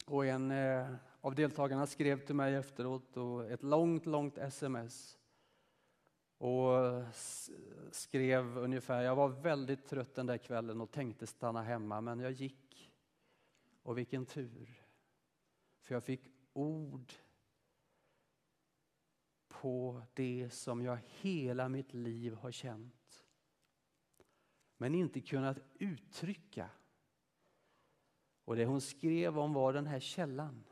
och 0.06 0.26
en 0.26 0.50
eh, 0.50 0.94
av 1.20 1.34
deltagarna 1.34 1.86
skrev 1.86 2.26
till 2.26 2.34
mig 2.34 2.54
efteråt 2.54 3.16
och 3.16 3.50
ett 3.50 3.62
långt, 3.62 4.06
långt 4.06 4.38
sms. 4.38 5.18
Och 6.38 6.74
skrev 7.90 8.58
ungefär, 8.58 9.02
jag 9.02 9.16
var 9.16 9.28
väldigt 9.28 9.86
trött 9.86 10.14
den 10.14 10.26
där 10.26 10.38
kvällen 10.38 10.80
och 10.80 10.90
tänkte 10.90 11.26
stanna 11.26 11.62
hemma 11.62 12.00
men 12.00 12.20
jag 12.20 12.32
gick. 12.32 12.92
Och 13.82 13.98
vilken 13.98 14.26
tur. 14.26 14.82
För 15.80 15.94
jag 15.94 16.04
fick 16.04 16.22
ord 16.52 17.12
på 19.48 20.02
det 20.14 20.50
som 20.50 20.82
jag 20.82 20.98
hela 21.20 21.68
mitt 21.68 21.94
liv 21.94 22.34
har 22.34 22.50
känt. 22.50 23.24
Men 24.76 24.94
inte 24.94 25.20
kunnat 25.20 25.58
uttrycka. 25.74 26.70
Och 28.44 28.56
det 28.56 28.64
hon 28.64 28.80
skrev 28.80 29.38
om 29.38 29.52
var 29.52 29.72
den 29.72 29.86
här 29.86 30.00
källan 30.00 30.64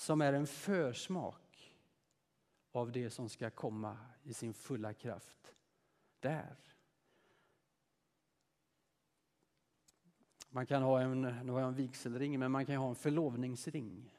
som 0.00 0.20
är 0.20 0.32
en 0.32 0.46
försmak 0.46 1.74
av 2.72 2.92
det 2.92 3.10
som 3.10 3.28
ska 3.28 3.50
komma 3.50 3.98
i 4.22 4.34
sin 4.34 4.54
fulla 4.54 4.94
kraft 4.94 5.54
där. 6.20 6.56
Man 10.50 10.66
kan 10.66 10.82
ha 10.82 11.00
en, 11.00 11.20
nu 11.20 11.52
har 11.52 11.60
jag 11.60 11.68
en 11.68 11.74
vigselring, 11.74 12.38
men 12.38 12.52
man 12.52 12.66
kan 12.66 12.76
ha 12.76 12.88
en 12.88 12.94
förlovningsring. 12.94 14.18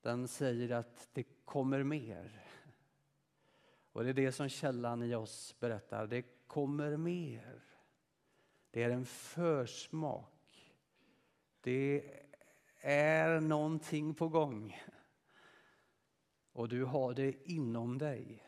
Den 0.00 0.28
säger 0.28 0.70
att 0.70 1.08
det 1.12 1.24
kommer 1.44 1.82
mer. 1.82 2.44
Och 3.92 4.04
det 4.04 4.10
är 4.10 4.14
det 4.14 4.32
som 4.32 4.48
källan 4.48 5.02
i 5.02 5.14
oss 5.14 5.56
berättar. 5.60 6.06
Det 6.06 6.22
kommer 6.46 6.96
mer. 6.96 7.62
Det 8.70 8.82
är 8.82 8.90
en 8.90 9.06
försmak. 9.06 10.74
Det 11.60 12.20
är 12.80 13.40
någonting 13.40 14.14
på 14.14 14.28
gång. 14.28 14.80
Och 16.52 16.68
du 16.68 16.84
har 16.84 17.14
det 17.14 17.50
inom 17.50 17.98
dig. 17.98 18.46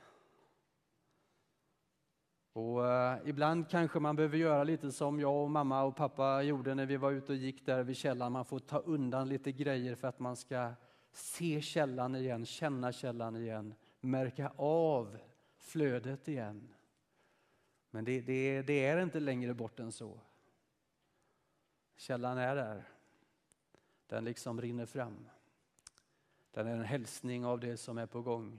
Och 2.53 2.87
eh, 2.87 3.19
ibland 3.25 3.71
kanske 3.71 4.01
man 4.01 4.17
behöver 4.17 4.39
göra 4.39 4.65
lite 4.65 4.93
som 4.93 5.21
jag 5.21 5.43
och 5.43 5.51
mamma 5.51 5.83
och 5.83 5.97
pappa 5.97 6.43
gjorde 6.43 6.75
när 6.75 6.87
vi 6.87 6.97
var 6.97 7.13
ute 7.13 7.33
och 7.33 7.39
gick 7.39 7.67
där 7.67 7.83
vid 7.83 7.97
källan. 7.97 8.33
Man 8.33 8.45
får 8.45 8.59
ta 8.59 8.79
undan 8.79 9.29
lite 9.29 9.53
grejer 9.53 9.95
för 9.95 10.09
att 10.09 10.19
man 10.19 10.37
ska 10.37 10.73
se 11.13 11.61
källan 11.61 12.15
igen, 12.15 12.47
känna 12.47 12.93
källan 12.93 13.37
igen, 13.37 13.75
märka 14.01 14.53
av 14.57 15.19
flödet 15.57 16.29
igen. 16.29 16.75
Men 17.91 18.05
det, 18.05 18.21
det, 18.21 18.63
det 18.63 18.87
är 18.87 19.03
inte 19.03 19.21
längre 19.21 19.55
bort 19.55 19.81
än 19.81 19.93
så. 19.93 20.21
Källan 21.97 22.39
är 22.39 22.57
där. 22.57 22.89
Den 24.13 24.25
liksom 24.25 24.61
rinner 24.61 24.87
fram. 24.87 25.29
Den 26.51 26.67
är 26.67 26.73
en 26.73 26.85
hälsning 26.85 27.45
av 27.45 27.61
det 27.61 27.77
som 27.77 27.99
är 27.99 28.07
på 28.07 28.23
gång. 28.23 28.59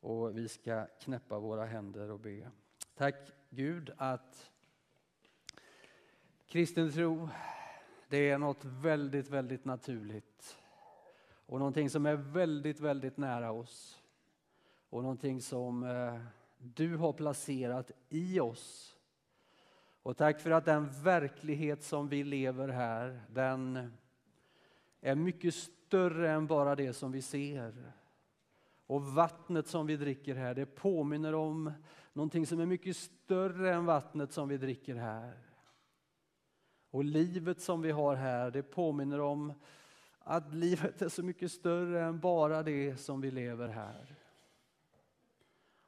Och 0.00 0.38
vi 0.38 0.48
ska 0.48 0.86
knäppa 1.00 1.38
våra 1.38 1.64
händer 1.64 2.10
och 2.10 2.20
be. 2.20 2.50
Tack 2.94 3.14
Gud 3.50 3.90
att 3.96 4.50
kristen 6.46 6.92
tro, 6.92 7.28
det 8.08 8.30
är 8.30 8.38
något 8.38 8.64
väldigt, 8.64 9.28
väldigt 9.28 9.64
naturligt. 9.64 10.58
Och 11.46 11.58
någonting 11.58 11.90
som 11.90 12.06
är 12.06 12.16
väldigt, 12.16 12.80
väldigt 12.80 13.16
nära 13.16 13.52
oss. 13.52 14.02
Och 14.90 15.02
någonting 15.02 15.40
som 15.40 15.84
eh, 15.84 16.20
du 16.58 16.96
har 16.96 17.12
placerat 17.12 17.90
i 18.08 18.40
oss. 18.40 18.96
Och 20.02 20.16
tack 20.16 20.40
för 20.40 20.50
att 20.50 20.64
den 20.64 20.88
verklighet 21.02 21.82
som 21.82 22.08
vi 22.08 22.24
lever 22.24 22.68
här, 22.68 23.22
den 23.28 23.92
är 25.04 25.14
mycket 25.14 25.54
större 25.54 26.30
än 26.30 26.46
bara 26.46 26.74
det 26.74 26.92
som 26.92 27.12
vi 27.12 27.22
ser. 27.22 27.92
Och 28.86 29.02
vattnet 29.02 29.66
som 29.66 29.86
vi 29.86 29.96
dricker 29.96 30.34
här, 30.34 30.54
det 30.54 30.66
påminner 30.66 31.34
om 31.34 31.72
någonting 32.12 32.46
som 32.46 32.60
är 32.60 32.66
mycket 32.66 32.96
större 32.96 33.74
än 33.74 33.84
vattnet 33.84 34.32
som 34.32 34.48
vi 34.48 34.56
dricker 34.56 34.94
här. 34.94 35.38
Och 36.90 37.04
livet 37.04 37.60
som 37.60 37.82
vi 37.82 37.90
har 37.90 38.14
här, 38.14 38.50
det 38.50 38.62
påminner 38.62 39.20
om 39.20 39.52
att 40.18 40.54
livet 40.54 41.02
är 41.02 41.08
så 41.08 41.22
mycket 41.22 41.52
större 41.52 42.04
än 42.04 42.20
bara 42.20 42.62
det 42.62 42.96
som 42.96 43.20
vi 43.20 43.30
lever 43.30 43.68
här. 43.68 44.16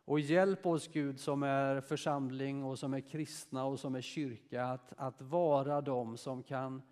Och 0.05 0.20
hjälp 0.20 0.66
oss 0.66 0.88
Gud 0.88 1.20
som 1.20 1.42
är 1.42 1.81
församling 1.81 2.64
och 2.64 2.79
som 2.79 2.94
är 2.94 3.00
kristna 3.00 3.64
och 3.64 3.81
som 3.81 3.94
är 3.94 4.00
kyrka 4.00 4.64
att, 4.64 4.92
att 4.96 5.22
vara 5.22 5.81
de 5.81 6.16
som 6.16 6.42
kan 6.42 6.83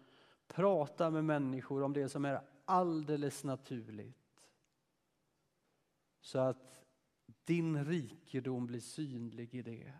prata 0.46 1.10
med 1.10 1.24
människor 1.24 1.82
om 1.82 1.92
det 1.92 2.08
som 2.08 2.24
är 2.24 2.40
alldeles 2.64 3.44
naturligt. 3.44 4.50
Så 6.20 6.38
att 6.38 6.84
din 7.44 7.84
rikedom 7.84 8.66
blir 8.66 8.80
synlig 8.80 9.54
i 9.54 9.62
det. 9.62 9.92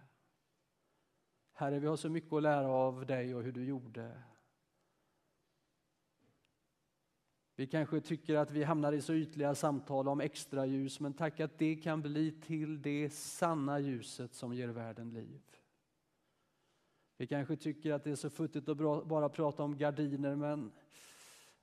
Herre, 1.52 1.78
vi 1.78 1.86
har 1.86 1.96
så 1.96 2.08
mycket 2.08 2.32
att 2.32 2.42
lära 2.42 2.68
av 2.68 3.06
dig 3.06 3.34
och 3.34 3.42
hur 3.42 3.52
du 3.52 3.64
gjorde. 3.64 4.22
Vi 7.56 7.66
kanske 7.66 8.00
tycker 8.00 8.36
att 8.36 8.50
vi 8.50 8.62
hamnar 8.62 8.92
i 8.92 9.02
så 9.02 9.14
ytliga 9.14 9.54
samtal 9.54 10.08
om 10.08 10.20
extra 10.20 10.66
ljus, 10.66 11.00
men 11.00 11.14
tack 11.14 11.40
att 11.40 11.58
det 11.58 11.76
kan 11.76 12.02
bli 12.02 12.32
till 12.32 12.82
det 12.82 13.10
sanna 13.10 13.78
ljuset 13.78 14.34
som 14.34 14.54
ger 14.54 14.68
världen 14.68 15.10
liv. 15.10 15.53
Vi 17.16 17.26
kanske 17.26 17.56
tycker 17.56 17.92
att 17.92 18.04
det 18.04 18.10
är 18.10 18.16
så 18.16 18.30
futtigt 18.30 18.68
att 18.68 19.06
bara 19.06 19.28
prata 19.28 19.62
om 19.62 19.78
gardiner, 19.78 20.36
men 20.36 20.72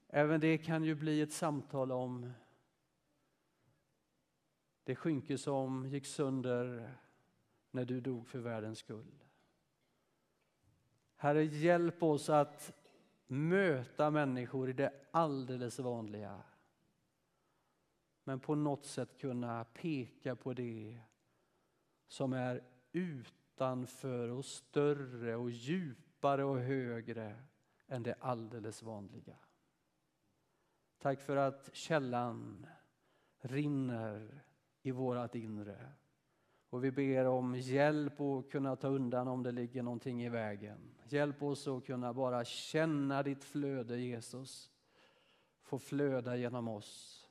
även 0.08 0.40
det 0.40 0.58
kan 0.58 0.84
ju 0.84 0.96
bli 0.96 1.22
ett 1.22 1.34
samtal 1.34 1.92
om 1.92 2.32
det 4.84 4.96
skynke 4.96 5.38
som 5.38 5.86
gick 5.88 6.06
sönder 6.06 6.94
när 7.72 7.86
du 7.86 8.02
dog 8.02 8.28
för 8.28 8.40
världens 8.40 8.80
skull. 8.80 9.24
Herre, 11.16 11.44
hjälp 11.44 12.04
oss 12.04 12.30
att 12.30 12.74
möta 13.28 14.10
människor 14.10 14.70
i 14.70 14.74
det 14.74 14.94
alldeles 15.12 15.80
vanliga. 15.80 16.42
Men 18.24 18.40
på 18.40 18.56
något 18.56 18.86
sätt 18.86 19.18
kunna 19.18 19.64
peka 19.64 20.36
på 20.36 20.54
det 20.54 21.00
som 22.08 22.34
är 22.34 22.64
utanför 23.62 24.30
och 24.30 24.46
större 24.46 25.36
och 25.36 25.52
djupare 25.52 26.44
och 26.44 26.60
högre 26.60 27.36
än 27.88 28.04
det 28.04 28.16
alldeles 28.20 28.84
vanliga. 28.84 29.36
Tack 30.98 31.22
för 31.22 31.36
att 31.36 31.70
källan 31.74 32.68
rinner 33.40 34.44
i 34.82 34.92
vårat 34.92 35.36
inre. 35.36 35.92
Och 36.70 36.84
vi 36.84 36.92
ber 36.92 37.26
om 37.26 37.56
hjälp 37.56 38.22
att 38.22 38.52
kunna 38.52 38.76
ta 38.76 38.88
undan 38.88 39.28
om 39.28 39.44
det 39.44 39.52
ligger 39.52 39.84
någonting 39.84 40.24
i 40.24 40.30
vägen. 40.30 40.96
Hjälp 41.10 41.44
oss 41.44 41.68
att 41.68 41.86
kunna 41.86 42.14
bara 42.14 42.46
känna 42.46 43.24
ditt 43.24 43.44
flöde 43.44 43.98
Jesus. 43.98 44.72
Få 45.62 45.80
flöda 45.80 46.36
genom 46.36 46.68
oss. 46.68 47.28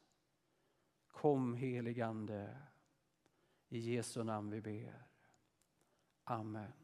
Kom 1.06 1.54
heligande. 1.54 2.56
I 3.68 3.78
Jesu 3.78 4.24
namn 4.24 4.50
vi 4.50 4.60
ber. 4.60 5.09
Amen. 6.30 6.79